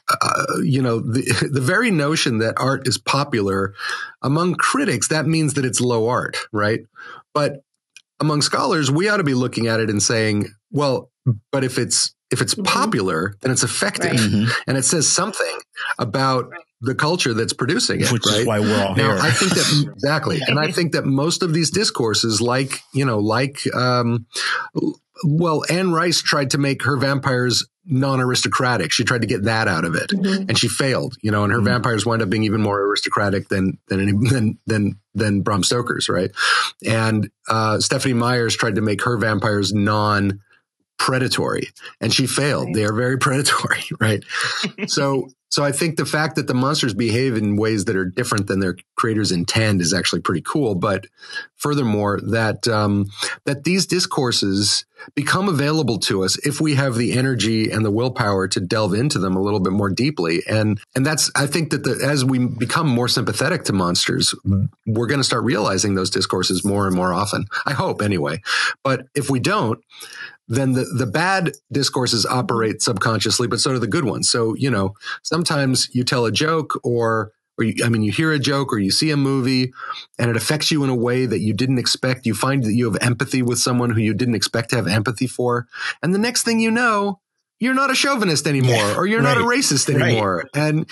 [0.08, 3.74] uh, you know, the, the very notion that art is popular
[4.22, 6.80] among critics, that means that it's low art, right?
[7.34, 7.64] But
[8.20, 11.10] among scholars, we ought to be looking at it and saying, well,
[11.50, 12.64] but if it's if it's mm-hmm.
[12.64, 14.20] popular, then it's effective, right.
[14.20, 14.50] mm-hmm.
[14.66, 15.58] and it says something
[15.98, 16.60] about right.
[16.80, 18.10] the culture that's producing it.
[18.10, 18.40] Which right?
[18.40, 19.18] is why we're all now, here.
[19.20, 23.18] I think that exactly, and I think that most of these discourses, like you know,
[23.18, 24.26] like um,
[25.24, 28.92] well, Anne Rice tried to make her vampires non-aristocratic.
[28.92, 30.48] She tried to get that out of it, mm-hmm.
[30.48, 31.16] and she failed.
[31.22, 31.68] You know, and her mm-hmm.
[31.68, 36.08] vampires wind up being even more aristocratic than than any, than than than Bram Stoker's,
[36.08, 36.30] right?
[36.86, 40.40] And uh, Stephenie Meyers tried to make her vampires non
[40.98, 42.66] predatory and she failed.
[42.66, 42.74] Right.
[42.76, 44.24] They are very predatory, right?
[44.86, 48.46] so, so I think the fact that the monsters behave in ways that are different
[48.46, 50.74] than their creators intend is actually pretty cool.
[50.74, 51.08] But
[51.56, 53.10] furthermore, that, um,
[53.44, 58.48] that these discourses become available to us if we have the energy and the willpower
[58.48, 60.40] to delve into them a little bit more deeply.
[60.48, 64.34] And, and that's, I think that the, as we become more sympathetic to monsters,
[64.86, 67.44] we're going to start realizing those discourses more and more often.
[67.66, 68.40] I hope anyway.
[68.82, 69.84] But if we don't,
[70.52, 74.28] then the, the bad discourses operate subconsciously, but so do the good ones.
[74.28, 78.32] So, you know, sometimes you tell a joke or, or you, I mean, you hear
[78.32, 79.72] a joke or you see a movie
[80.18, 82.26] and it affects you in a way that you didn't expect.
[82.26, 85.26] You find that you have empathy with someone who you didn't expect to have empathy
[85.26, 85.66] for.
[86.02, 87.20] And the next thing you know,
[87.58, 89.38] you're not a chauvinist anymore yeah, or you're right.
[89.38, 90.48] not a racist anymore.
[90.54, 90.62] Right.
[90.68, 90.90] And,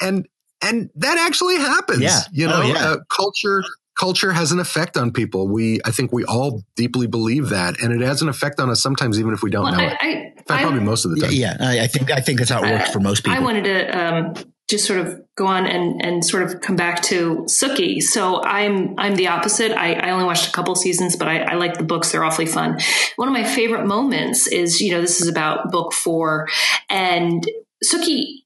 [0.00, 0.28] and,
[0.62, 2.02] and that actually happens.
[2.02, 2.20] Yeah.
[2.30, 2.88] You know, oh, yeah.
[2.88, 3.64] uh, culture
[3.98, 5.48] culture has an effect on people.
[5.48, 8.82] We, I think we all deeply believe that, and it has an effect on us
[8.82, 9.96] sometimes, even if we don't well, know I, it.
[10.00, 11.30] I, In fact, I, probably most of the time.
[11.32, 13.38] Yeah, I think I think that's how it works for most people.
[13.38, 14.34] I wanted to um,
[14.68, 18.02] just sort of go on and and sort of come back to Sookie.
[18.02, 19.72] So I'm I'm the opposite.
[19.72, 22.12] I, I only watched a couple seasons, but I, I like the books.
[22.12, 22.78] They're awfully fun.
[23.16, 26.48] One of my favorite moments is you know this is about book four,
[26.88, 27.46] and
[27.84, 28.41] Sookie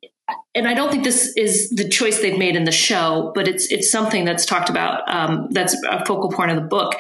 [0.55, 3.71] and I don't think this is the choice they've made in the show, but it's
[3.71, 5.03] it's something that's talked about.
[5.13, 6.95] Um, that's a focal point of the book.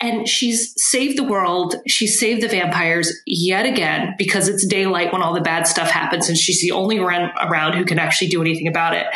[0.00, 1.74] And she's saved the world.
[1.88, 6.28] She saved the vampires yet again because it's daylight when all the bad stuff happens,
[6.28, 9.06] and she's the only one around who can actually do anything about it.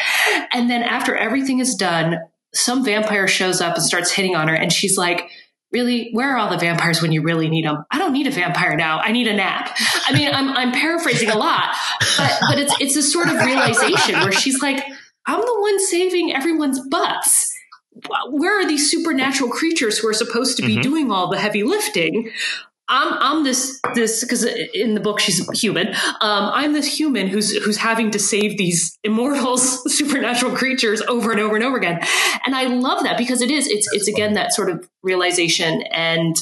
[0.52, 2.18] And then after everything is done,
[2.54, 5.30] some vampire shows up and starts hitting on her, and she's like
[5.72, 7.84] really, where are all the vampires when you really need them?
[7.90, 9.00] I don't need a vampire now.
[9.00, 9.76] I need a nap.
[10.06, 11.74] I mean, I'm, I'm paraphrasing a lot,
[12.18, 14.84] but, but it's, it's a sort of realization where she's like,
[15.26, 17.52] I'm the one saving everyone's butts.
[18.30, 20.82] Where are these supernatural creatures who are supposed to be mm-hmm.
[20.82, 22.30] doing all the heavy lifting?
[22.88, 25.88] I'm I'm this this because in the book she's human.
[25.88, 31.40] Um, I'm this human who's who's having to save these immortals, supernatural creatures over and
[31.40, 32.00] over and over again,
[32.44, 34.22] and I love that because it is it's That's it's funny.
[34.22, 35.82] again that sort of realization.
[35.90, 36.36] And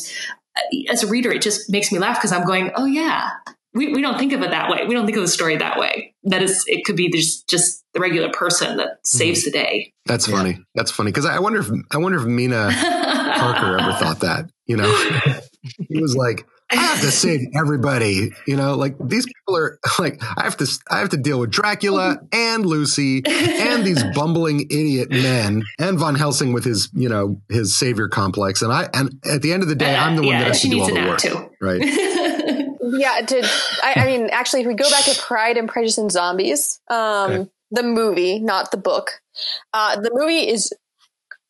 [0.56, 3.30] uh, as a reader, it just makes me laugh because I'm going, oh yeah,
[3.72, 4.84] we, we don't think of it that way.
[4.86, 6.14] We don't think of the story that way.
[6.24, 9.46] That is, it could be just just the regular person that saves mm-hmm.
[9.46, 9.92] the day.
[10.06, 10.36] That's yeah.
[10.36, 10.58] funny.
[10.74, 14.50] That's funny because I wonder if I wonder if Mina Harker ever thought that.
[14.66, 14.90] You know,
[15.62, 18.30] he was like, I have to save everybody.
[18.46, 21.50] You know, like these people are like, I have to, I have to deal with
[21.50, 27.40] Dracula and Lucy and these bumbling idiot men and Von Helsing with his, you know,
[27.48, 28.62] his savior complex.
[28.62, 30.62] And I, and at the end of the day, I'm the one yeah, that has
[30.62, 31.18] to do all the work.
[31.18, 31.50] Too.
[31.60, 31.80] Right.
[32.80, 33.20] yeah.
[33.26, 33.48] To,
[33.82, 36.96] I, I, mean, actually, if we go back to Pride and Prejudice and Zombies, um,
[37.30, 37.50] okay.
[37.72, 39.20] the movie, not the book,
[39.72, 40.72] uh, the movie is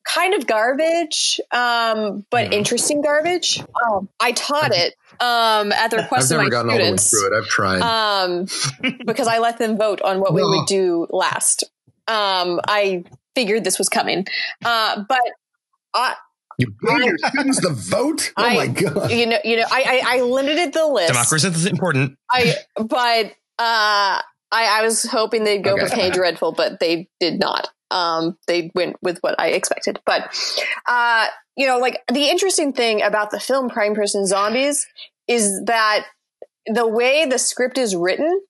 [0.04, 2.58] kind of garbage, um, but yeah.
[2.58, 3.60] interesting garbage.
[3.60, 7.10] Um, I taught it um, at the request I've of my students.
[7.10, 7.38] through it.
[7.38, 8.46] I've tried um,
[9.06, 10.36] because I let them vote on what no.
[10.36, 11.64] we would do last.
[12.08, 14.26] Um, I figured this was coming,
[14.64, 15.20] uh, but
[15.94, 16.14] I.
[16.58, 18.32] You gave your students the vote?
[18.36, 19.10] Oh I, my god!
[19.10, 21.08] You know, you know, I, I, I limited the list.
[21.08, 22.18] Democracy is important.
[22.30, 23.26] I, but
[23.58, 24.22] uh, I,
[24.52, 25.86] I was hoping they'd go okay.
[25.86, 30.00] for Penny Dreadful, but they did not um, they went with what I expected.
[30.06, 30.34] But,
[30.86, 31.26] uh,
[31.56, 34.86] you know, like the interesting thing about the film Prime Person Zombies
[35.28, 36.06] is that
[36.66, 38.40] the way the script is written,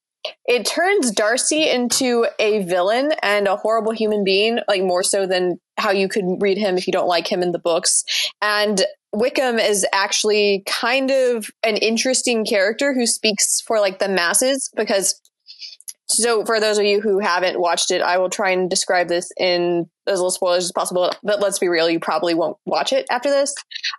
[0.47, 5.59] it turns Darcy into a villain and a horrible human being, like more so than
[5.79, 8.05] how you could read him if you don't like him in the books.
[8.43, 14.71] And Wickham is actually kind of an interesting character who speaks for like the masses
[14.77, 15.20] because
[16.11, 19.31] so for those of you who haven't watched it, I will try and describe this
[19.39, 21.13] in as little spoilers as possible.
[21.23, 23.55] But let's be real, you probably won't watch it after this.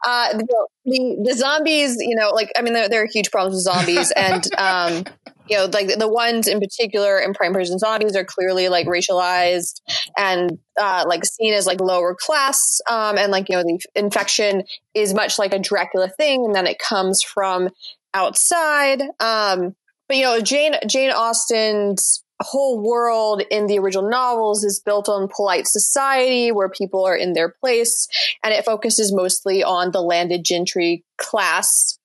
[0.05, 3.64] Uh, the, the, zombies, you know, like I mean, there, there are huge problems with
[3.64, 5.05] zombies, and um,
[5.47, 9.82] you know, like the ones in particular in Prime Prison Zombies are clearly like racialized
[10.18, 14.64] and uh, like seen as like lower class, um, and like you know, the infection
[14.93, 17.70] is much like a Dracula thing, and then it comes from
[18.14, 19.01] outside.
[19.20, 19.76] Um,
[20.12, 25.30] but you know, Jane Jane Austen's whole world in the original novels is built on
[25.34, 28.09] polite society where people are in their place,
[28.43, 31.97] and it focuses mostly on the landed gentry class.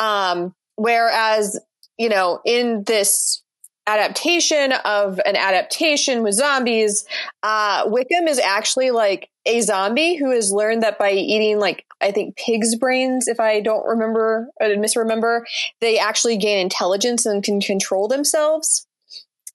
[0.00, 1.56] Um, whereas,
[1.98, 3.41] you know, in this
[3.86, 7.04] adaptation of an adaptation with zombies,
[7.42, 12.12] uh, Wickham is actually like a zombie who has learned that by eating like I
[12.12, 15.46] think pig's brains, if I don't remember or misremember,
[15.80, 18.86] they actually gain intelligence and can control themselves.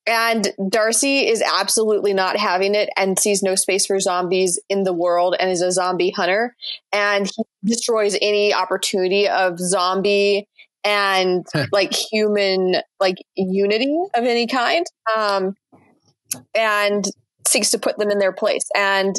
[0.05, 4.93] And Darcy is absolutely not having it and sees no space for zombies in the
[4.93, 6.55] world and is a zombie hunter.
[6.93, 10.47] And he destroys any opportunity of zombie
[10.87, 14.85] and like human like unity of any kind.
[15.15, 15.55] Um,
[16.55, 17.05] and
[17.47, 18.67] seeks to put them in their place.
[18.75, 19.15] And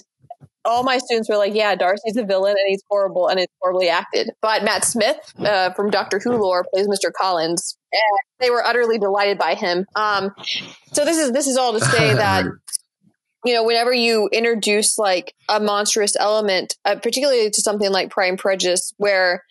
[0.65, 3.89] all my students were like, "Yeah, Darcy's a villain and he's horrible and it's horribly
[3.89, 7.11] acted." But Matt Smith uh, from Doctor Who lore plays Mr.
[7.13, 9.87] Collins, and they were utterly delighted by him.
[9.97, 10.35] Um,
[10.93, 12.45] so this is this is all to say that
[13.45, 18.37] you know whenever you introduce like a monstrous element, uh, particularly to something like Prime
[18.37, 19.45] Prejudice, where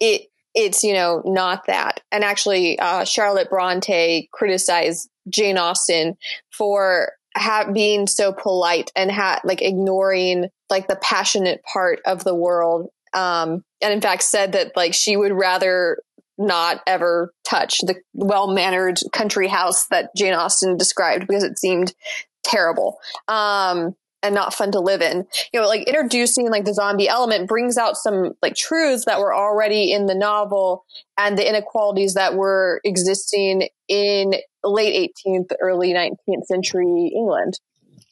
[0.00, 6.16] it it's you know not that, and actually uh, Charlotte Bronte criticized Jane Austen
[6.50, 12.34] for ha- being so polite and ha- like ignoring like the passionate part of the
[12.34, 15.98] world um and in fact said that like she would rather
[16.38, 21.94] not ever touch the well-mannered country house that Jane Austen described because it seemed
[22.42, 22.98] terrible.
[23.28, 25.26] Um and not fun to live in.
[25.52, 29.34] You know, like introducing like the zombie element brings out some like truths that were
[29.34, 30.84] already in the novel
[31.18, 37.58] and the inequalities that were existing in late 18th, early 19th century England.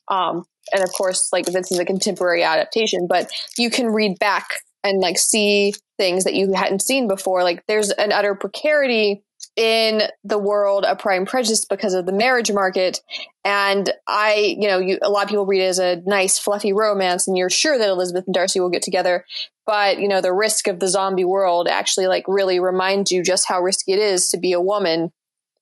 [0.09, 4.47] Um, and of course, like this is a contemporary adaptation, but you can read back
[4.83, 7.43] and like see things that you hadn't seen before.
[7.43, 9.23] Like there's an utter precarity
[9.61, 13.03] in the world of Prime Prejudice because of the marriage market.
[13.45, 16.73] And I, you know, you, a lot of people read it as a nice, fluffy
[16.73, 19.27] romance, and you're sure that Elizabeth and Darcy will get together.
[19.67, 23.47] But, you know, the risk of the zombie world actually, like, really reminds you just
[23.47, 25.13] how risky it is to be a woman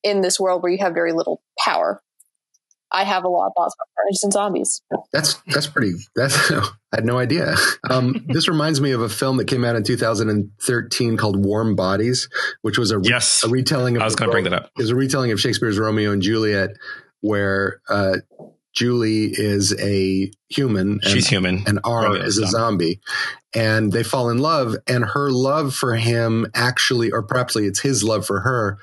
[0.05, 2.01] in this world where you have very little power.
[2.91, 4.83] I have a lot of thoughts about Prejudice and zombies.
[5.13, 5.93] That's that's pretty.
[6.17, 6.63] That's I
[6.95, 7.55] had no idea.
[7.91, 12.29] Um, this reminds me of a film that came out in 2013 called Warm Bodies,
[12.63, 13.43] which was a re- Yes.
[13.45, 13.97] a retelling.
[13.97, 14.71] Of I was going to bring that up.
[14.79, 16.71] It was a retelling of Shakespeare's Romeo and Juliet,
[17.21, 18.17] where uh,
[18.73, 20.93] Julie is a human.
[21.03, 21.65] And, She's human.
[21.67, 23.01] and R Romeo is is a zombie.
[23.55, 28.05] And they fall in love, and her love for him actually, or perhaps it's his
[28.05, 28.79] love for her,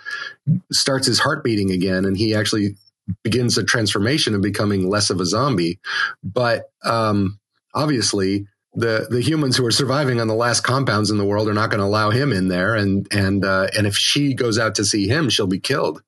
[0.72, 2.76] starts his heart beating again, and he actually
[3.24, 5.80] begins a transformation of becoming less of a zombie.
[6.24, 7.40] But um,
[7.74, 11.54] obviously, the the humans who are surviving on the last compounds in the world are
[11.54, 14.76] not going to allow him in there, and and uh, and if she goes out
[14.76, 16.02] to see him, she'll be killed.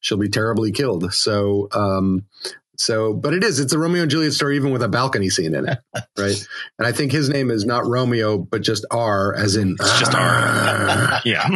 [0.00, 1.12] She'll be terribly killed.
[1.12, 1.68] So.
[1.72, 2.26] Um,
[2.80, 5.54] so, but it is, it's a Romeo and Juliet story, even with a balcony scene
[5.54, 5.78] in it.
[6.16, 6.48] Right.
[6.78, 10.14] And I think his name is not Romeo, but just R as in, It's just
[10.14, 11.20] R.
[11.26, 11.46] yeah.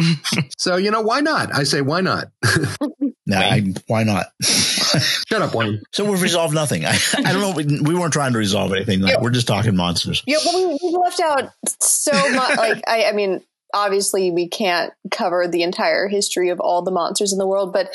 [0.59, 1.55] So, you know, why not?
[1.55, 2.27] I say, why not?
[3.27, 4.27] Nah, I, why not?
[4.43, 5.83] Shut up, Wayne.
[5.93, 6.85] so we've resolved nothing.
[6.85, 7.53] I, I don't know.
[7.53, 9.01] We, we weren't trying to resolve anything.
[9.01, 10.23] Like, we're just talking monsters.
[10.27, 12.59] Yeah, but we, we left out so much.
[12.65, 13.41] Like, I, I mean,
[13.73, 17.89] obviously, we can't cover the entire history of all the monsters in the world, but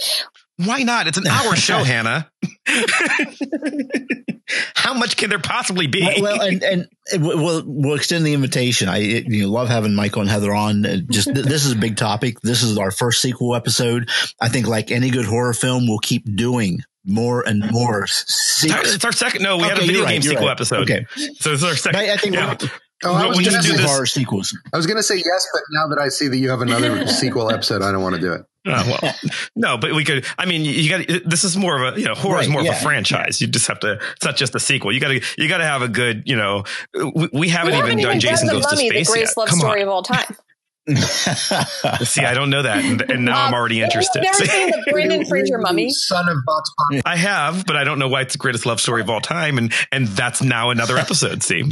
[0.66, 1.08] Why not?
[1.08, 2.30] It's an hour show, Hannah.
[4.76, 6.02] How much can there possibly be?
[6.22, 8.90] well, and and we'll we'll extend the invitation.
[8.90, 10.86] I you know, love having Michael and Heather on.
[10.86, 12.42] Uh, Just th- this is a big topic.
[12.42, 14.10] This is our first sequel episode.
[14.42, 18.04] I think, like any good horror film, we'll keep doing more and more.
[18.04, 18.96] it's, our, sequels.
[18.96, 19.44] it's our second.
[19.44, 20.52] No, we had a video right, game sequel right.
[20.52, 20.82] episode.
[20.82, 21.06] Okay,
[21.40, 22.00] So this is our second.
[22.02, 22.58] I, I think yeah.
[23.04, 24.58] We're, Oh, I When was you going do to this- horror sequels.
[24.74, 27.08] I was going to say yes, but now that I see that you have another
[27.22, 28.42] sequel episode, I don't want to do it.
[28.68, 29.14] Oh, well,
[29.56, 30.26] no, but we could.
[30.38, 31.08] I mean, you got.
[31.26, 33.40] This is more of a you know horror is more yeah, of a franchise.
[33.40, 33.94] You just have to.
[34.18, 34.92] It's not just a sequel.
[34.92, 35.22] You got to.
[35.38, 36.24] You got to have a good.
[36.26, 38.76] You know, we, we haven't we even haven't done even Jason done Goes the to
[38.76, 39.38] Mummy, the Space greatest yet.
[39.42, 39.88] love Come story on.
[39.88, 40.36] of all time.
[40.90, 44.22] See, I don't know that, and, and now I'm um, already interested.
[44.24, 45.92] Never seen the Brendan Fraser mummy.
[45.92, 47.02] Son of Vox Populi.
[47.06, 49.58] I have, but I don't know why it's the greatest love story of all time,
[49.58, 51.44] and and that's now another episode.
[51.44, 51.64] See,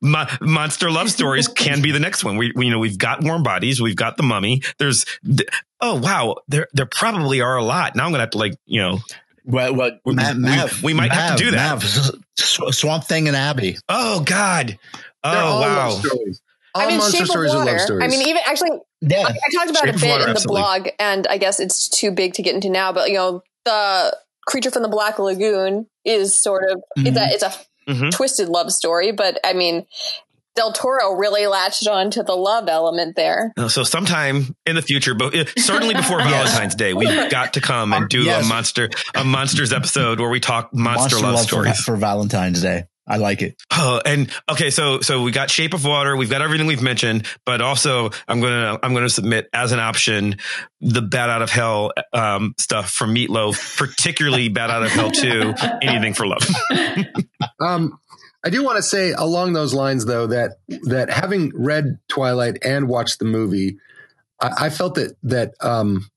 [0.00, 2.36] Mo- monster love stories can be the next one.
[2.36, 4.62] We, we you know we've got warm bodies, we've got the mummy.
[4.78, 5.48] There's th-
[5.80, 7.96] oh wow, there there probably are a lot.
[7.96, 8.98] Now I'm gonna have to like you know
[9.44, 11.74] Well, well We- Mav, we- Mav, we might have to do that.
[11.74, 13.78] Mav, S- S- Swamp Thing and Abby.
[13.88, 14.78] oh god
[15.24, 16.40] oh all wow love stories.
[16.74, 17.72] All I mean, monster Shape stories of are Water.
[17.72, 18.04] love stories.
[18.04, 18.70] I mean, even actually,
[19.00, 19.18] Yeah.
[19.18, 20.60] I, I talked about Shape it a bit Water, in the absolutely.
[20.60, 22.92] blog, and I guess it's too big to get into now.
[22.92, 24.16] But you know, the
[24.46, 27.52] creature from the Black Lagoon is sort of it's a it's a
[27.90, 28.10] Mhm.
[28.12, 29.12] twisted love story.
[29.12, 29.86] But I mean,
[30.56, 33.52] Del Toro really latched on to the love element there.
[33.58, 37.92] Uh, So sometime in the future, but certainly before Valentine's Day, we've got to come
[37.92, 38.44] and do Yes.
[38.44, 41.80] a monster a monsters episode where we talk monster, love, for, stories.
[41.80, 42.84] for Valentine's Day.
[43.06, 43.56] I like it.
[43.70, 47.26] Oh, and okay, so so we got Shape of Water, we've got everything we've mentioned,
[47.44, 50.36] but also I'm gonna I'm gonna submit as an option
[50.80, 55.54] the Bat Out of Hell um, stuff from Meatloaf, particularly Bat Out of Hell Two,
[55.82, 56.46] Anything for Love.
[57.60, 57.98] Um,
[58.44, 62.88] I do want to say along those lines, though, that that having read Twilight and
[62.88, 63.78] watched the movie,
[64.40, 66.10] I, I felt that that um,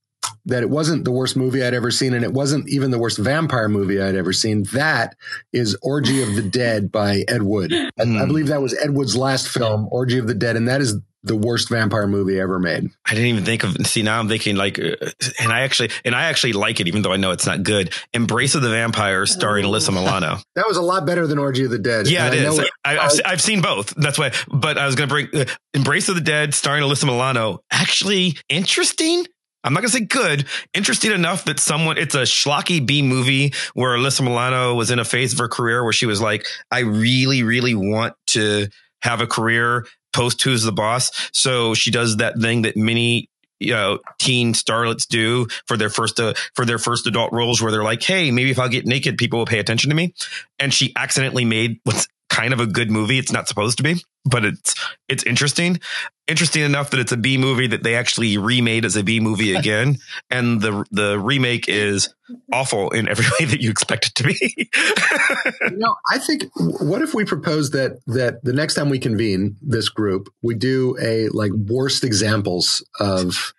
[0.47, 3.17] that it wasn't the worst movie I'd ever seen, and it wasn't even the worst
[3.19, 4.63] vampire movie I'd ever seen.
[4.73, 5.15] That
[5.53, 7.71] is Orgy of the Dead by Ed Wood.
[7.73, 8.27] I, I Hmm.
[8.27, 11.35] believe that was Ed Wood's last film, Orgy of the Dead, and that is the
[11.35, 12.89] worst vampire movie ever made.
[13.05, 13.75] I didn't even think of.
[13.85, 14.95] See, now I'm thinking like, uh,
[15.41, 17.91] and I actually and I actually like it, even though I know it's not good.
[18.13, 20.37] Embrace of the Vampire, starring Alyssa Milano.
[20.55, 22.07] That was a lot better than Orgy of the Dead.
[22.07, 22.57] Yeah, And it I is.
[22.57, 23.93] know I, I've, se- I've seen both.
[23.97, 24.31] That's why.
[24.47, 27.59] But I was going to bring uh, Embrace of the Dead, starring Alyssa Milano.
[27.71, 29.25] Actually, interesting.
[29.63, 30.45] I'm not to say good.
[30.73, 35.05] Interesting enough that someone, it's a schlocky B movie where Alyssa Milano was in a
[35.05, 38.67] phase of her career where she was like, I really, really want to
[39.01, 41.11] have a career post Who's the Boss.
[41.33, 43.29] So she does that thing that many
[43.59, 47.71] you know teen starlets do for their first uh, for their first adult roles where
[47.71, 50.13] they're like hey maybe if i get naked people will pay attention to me
[50.59, 52.07] and she accidentally made what's
[52.37, 54.75] kind of a good movie it's not supposed to be but it's
[55.09, 55.79] it's interesting
[56.27, 59.55] interesting enough that it's a b movie that they actually remade as a b movie
[59.61, 59.97] again
[60.29, 62.13] and the the remake is
[62.53, 64.69] awful in every way that you expect it to be
[65.71, 69.57] You know, I think what if we propose that that the next time we convene
[69.61, 73.53] this group, we do a like worst examples of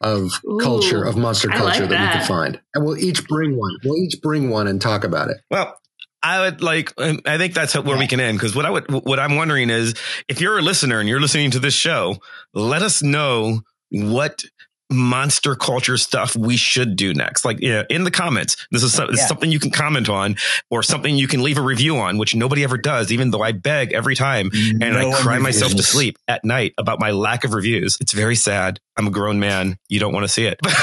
[0.00, 2.12] of Ooh, culture of monster culture like that, we that.
[2.12, 3.72] can find, and we'll each bring one.
[3.84, 5.38] We'll each bring one and talk about it.
[5.50, 5.76] Well,
[6.22, 6.92] I would like.
[6.98, 9.70] um, I think that's where we can end because what I would, what I'm wondering
[9.70, 9.94] is,
[10.28, 12.16] if you're a listener and you're listening to this show,
[12.52, 14.44] let us know what
[14.90, 17.44] monster culture stuff we should do next.
[17.44, 18.56] Like, yeah, in the comments.
[18.70, 19.26] This is, some, this is Yeah.
[19.28, 20.36] something you can comment on
[20.70, 23.52] or something you can leave a review on, which nobody ever does, even though I
[23.52, 27.10] beg every time and No I cry reviews myself to sleep at night about my
[27.10, 27.98] lack of reviews.
[28.00, 28.80] It's very sad.
[28.96, 29.78] I'm a grown man.
[29.88, 30.74] You don't want to see it, but,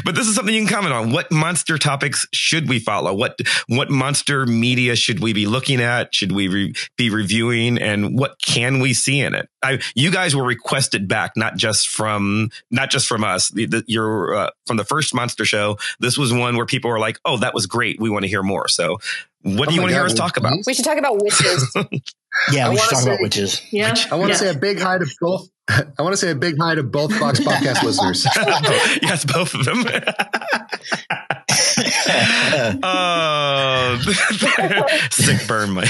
[0.04, 1.10] but this is something you can comment on.
[1.12, 3.12] What monster topics should we follow?
[3.14, 6.14] What, what monster media should we be looking at?
[6.14, 9.48] Should we re- be reviewing and what can we see in it?
[9.64, 13.48] I, you guys were requested back, not just from, not just from us.
[13.48, 15.78] The, the, you're, uh, from the first monster show.
[16.00, 18.00] This was one where people were like, Oh, that was great.
[18.00, 18.68] We want to hear more.
[18.68, 18.98] So
[19.42, 20.58] what Oh do you want to hear us talk about?
[20.66, 21.76] We should talk about witches.
[22.50, 23.62] Yeah, I we should wanna talk about witches.
[23.72, 23.94] Yeah.
[24.10, 24.50] I want to yeah.
[24.52, 25.48] say a big hi to both.
[25.68, 28.26] I want to say a big hi to both Vox Popcast listeners.
[29.00, 29.84] yes, both of them.
[32.82, 33.98] Oh,
[35.10, 35.88] sick burn, Mike.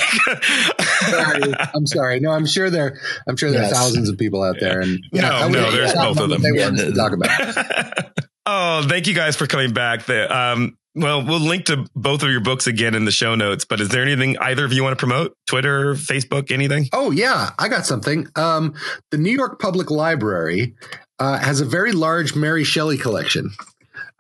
[1.09, 1.43] sorry,
[1.75, 2.21] I'm sorry.
[2.21, 2.99] No, I'm sure there.
[3.27, 3.73] I'm sure there Yes.
[3.73, 6.43] are thousands of people out there, and No, I would- no, there's both of them.
[6.43, 8.13] They Yeah, want to talk about.
[8.47, 10.05] oh, thank you guys for coming back.
[10.07, 13.65] The, um, well, we'll link to both of your books again in the show notes.
[13.65, 15.37] But is there anything either of you want to promote?
[15.47, 16.89] Twitter, Facebook, anything?
[16.93, 18.29] Oh yeah, I got something.
[18.37, 18.75] Um,
[19.11, 20.75] the New York Public Library
[21.19, 23.51] uh, has a very large Mary Shelley collection,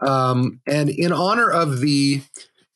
[0.01, 2.23] um, and in honor of the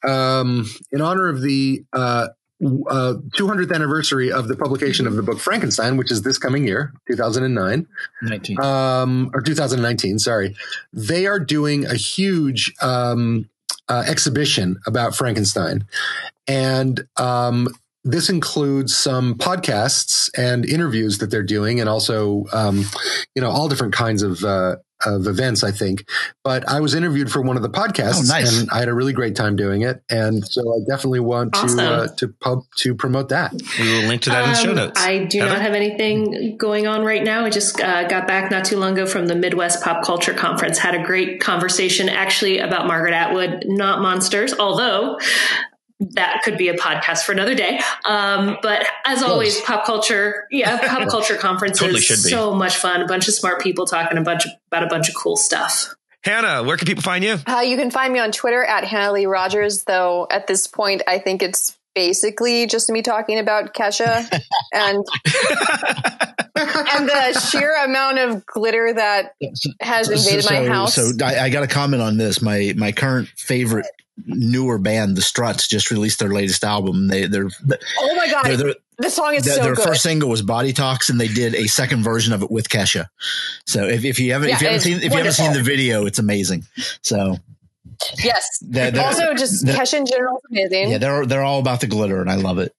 [0.06, 2.28] um, in honor of the uh,
[2.60, 6.92] uh, 200th anniversary of the publication of the book Frankenstein, which is this coming year,
[7.06, 7.86] 2009
[8.22, 8.60] 19.
[8.60, 10.56] um, or 2019, sorry,
[10.92, 13.48] they are doing a huge um,
[13.88, 15.86] uh, exhibition about Frankenstein.
[16.48, 17.68] And um,
[18.04, 22.84] this includes some podcasts and interviews that they're doing, and also, um,
[23.34, 24.42] you know, all different kinds of.
[24.44, 24.76] Uh,
[25.06, 26.08] of events, I think,
[26.44, 28.58] but I was interviewed for one of the podcasts, Oh, nice.
[28.60, 31.78] and I had a really great time doing it, and so I definitely want Awesome.
[31.78, 33.52] to uh, to pub to promote that.
[33.80, 35.00] We will link to that in the show Um, notes.
[35.00, 35.52] I do Heather?
[35.52, 37.44] not have anything going on right now.
[37.44, 40.78] I just uh, got back not too long ago from the Midwest Pop Culture Conference.
[40.78, 45.18] Had a great conversation actually about Margaret Atwood, not monsters, although
[46.00, 47.80] that could be a podcast for another day.
[48.04, 52.30] Um, but as always, pop culture, yeah, pop culture conferences, Totally should be.
[52.30, 53.02] so much fun.
[53.02, 55.94] A bunch of smart people talking a bunch of, about a bunch of cool stuff.
[56.24, 57.38] Hannah, where can people find you?
[57.46, 61.02] Uh, you can find me on Twitter at Hannah Lee Rogers, though at this point,
[61.06, 64.28] I think it's basically just me talking about Kesha
[64.72, 64.96] and
[66.54, 69.34] and the sheer amount of glitter that
[69.80, 70.94] has invaded my so, house.
[70.94, 72.42] So I, I got to comment on this.
[72.42, 73.86] My my current favorite
[74.26, 77.08] newer band, The Struts, just released their latest album.
[77.08, 77.48] They they're
[78.00, 79.84] oh my god, they're, they're, the song is their, so their good.
[79.84, 83.06] first single was Body Talks, and they did a second version of it with Kesha.
[83.66, 86.06] So if, if you haven't if you haven't seen if you haven't seen the video,
[86.06, 86.64] it's amazing.
[87.02, 87.36] So
[88.22, 88.44] yes.
[88.60, 90.90] they're, they're- also, just they're- Kesha in general is amazing.
[90.90, 92.72] yeah, they're they're all about the glitter, and I love it.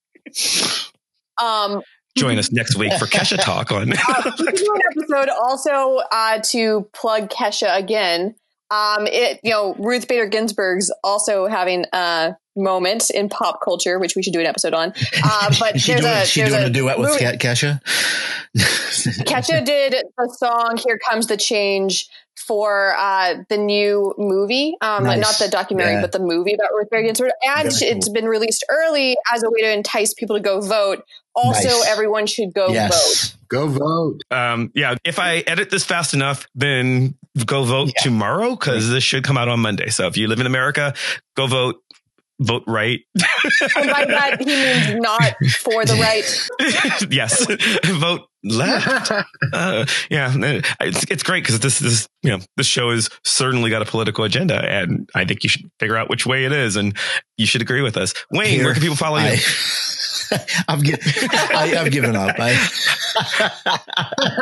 [1.41, 1.81] um,
[2.17, 3.89] Join us next week for Kesha Talk on.
[3.91, 8.35] we can do an episode also uh, to plug Kesha again.
[8.71, 14.15] Um, it you know Ruth Bader Ginsburg's also having a moment in pop culture, which
[14.15, 14.93] we should do an episode on.
[15.23, 17.81] Uh, but she there's doing, a she there's doing a a duet with movie- Kesha?
[18.57, 22.07] Kesha did the song "Here Comes the Change"
[22.47, 25.19] for uh, the new movie, um, Nice.
[25.19, 26.01] not the documentary, Yeah.
[26.01, 29.49] but the movie about Ruth Bader Ginsburg, and Very it's been released early as a
[29.49, 31.03] way to entice people to go vote.
[31.35, 31.87] Also, Nice.
[31.87, 33.35] everyone should go vote.
[33.49, 34.19] Go vote.
[34.31, 37.15] um, yeah, if I edit this fast enough, then
[37.45, 39.89] go vote tomorrow because this should come out on Monday.
[39.89, 40.93] So if you live in America,
[41.35, 41.75] go vote.
[42.41, 43.01] Vote right.
[43.75, 47.11] And by that, he means not for the right.
[47.11, 47.45] yes.
[47.99, 49.11] vote left.
[49.51, 50.33] Uh, yeah,
[50.79, 54.23] it's, it's great because this this you know this show has certainly got a political
[54.23, 56.95] agenda, and I think you should figure out which way it is, and
[57.37, 58.13] you should agree with us.
[58.31, 59.25] Wayne, Here, where can people follow you?
[59.25, 59.37] I,
[60.67, 60.95] I've, gi-
[61.31, 62.35] I, I've given up.
[62.39, 62.55] I,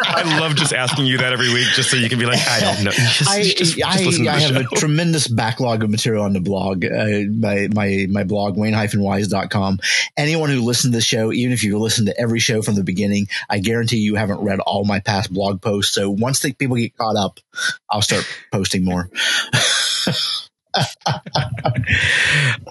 [0.04, 2.60] I love just asking you that every week, just so you can be like, I
[2.60, 2.92] don't know.
[2.92, 4.62] Just, I, just, just I, I have show.
[4.72, 9.80] a tremendous backlog of material on the blog, uh, my, my, my blog, wayne-wise.com.
[10.18, 12.84] Anyone who listens to the show, even if you listen to every show from the
[12.84, 15.94] beginning, I guarantee you haven't read all my past blog posts.
[15.94, 17.40] So once the people get caught up,
[17.90, 19.10] I'll start posting more.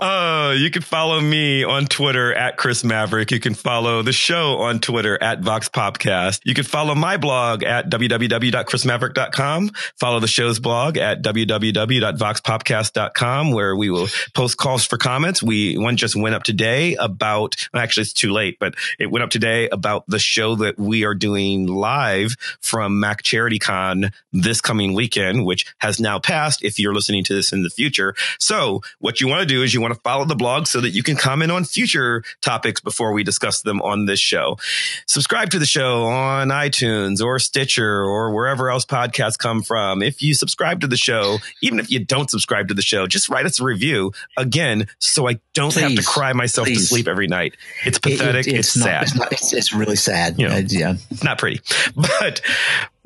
[0.01, 3.31] Uh, you can follow me on Twitter at Chris Maverick.
[3.31, 6.40] You can follow the show on Twitter at Vox Popcast.
[6.44, 9.70] You can follow my blog at www.chrismaverick.com.
[9.98, 15.43] Follow the show's blog at www.voxpopcast.com where we will post calls for comments.
[15.43, 19.31] We, one just went up today about, actually it's too late, but it went up
[19.31, 24.94] today about the show that we are doing live from Mac Charity Con this coming
[24.94, 28.14] weekend, which has now passed if you're listening to this in the future.
[28.39, 30.90] So what you want to do is you want to follow the blog so that
[30.90, 34.58] you can comment on future topics before we discuss them on this show.
[35.06, 40.02] Subscribe to the show on iTunes or Stitcher or wherever else podcasts come from.
[40.02, 43.28] If you subscribe to the show, even if you don't subscribe to the show, just
[43.28, 47.26] write us a review again so I don't have to cry myself to sleep every
[47.26, 47.56] night.
[47.84, 48.46] It's pathetic.
[48.46, 49.02] it- it's, not, sad.
[49.02, 50.38] It's, not, it's, it's really sad.
[50.38, 50.56] You know.
[50.56, 50.94] Yeah.
[51.10, 51.60] It's not pretty,
[51.96, 52.40] but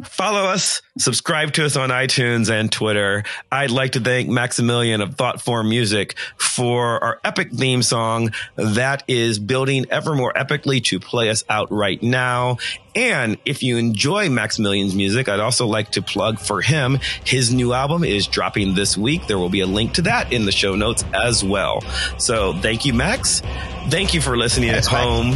[0.05, 3.24] follow us, subscribe to us on iTunes and Twitter.
[3.51, 9.39] I'd like to thank Maximilian of Thoughtform Music for our epic theme song that is
[9.39, 12.59] building ever more epically to play us out right now.
[12.94, 16.98] And if you enjoy Maximilian's music, I'd also like to plug for him.
[17.24, 19.27] His new album is dropping this week.
[19.27, 21.81] There will be a link to that in the show notes as well.
[22.18, 23.40] So thank you, Max.
[23.89, 25.35] Thank you for listening at home.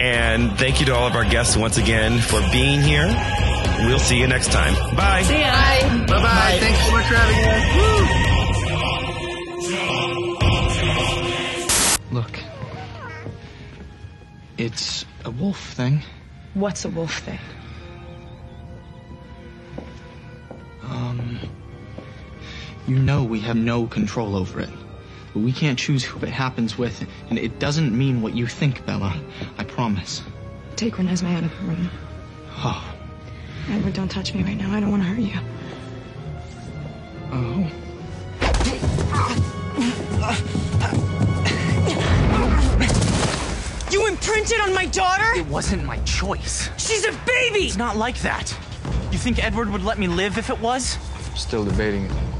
[0.00, 3.06] And thank you to all of our guests once again for being here.
[3.86, 4.74] We'll see you next time.
[4.96, 5.22] Bye.
[5.22, 5.50] See ya.
[5.50, 6.06] Bye.
[6.06, 6.58] Bye bye.
[6.60, 7.64] Thanks so much for having us.
[12.12, 12.38] Look.
[14.58, 16.02] It's a wolf thing.
[16.54, 17.38] What's a wolf thing?
[20.82, 21.38] Um.
[22.86, 24.70] You know we have no control over it.
[25.32, 28.84] But we can't choose who it happens with, and it doesn't mean what you think,
[28.84, 29.14] Bella.
[29.58, 30.22] I promise.
[30.74, 31.90] Take Renesmee out of the room.
[32.56, 32.99] Oh.
[33.68, 34.72] Edward, don't touch me right now.
[34.74, 35.38] I don't want to hurt you.
[37.32, 37.70] Oh.
[43.90, 45.38] You imprinted on my daughter?
[45.38, 46.70] It wasn't my choice.
[46.78, 47.66] She's a baby!
[47.66, 48.56] It's not like that.
[49.10, 50.98] You think Edward would let me live if it was?
[51.34, 52.39] Still debating it.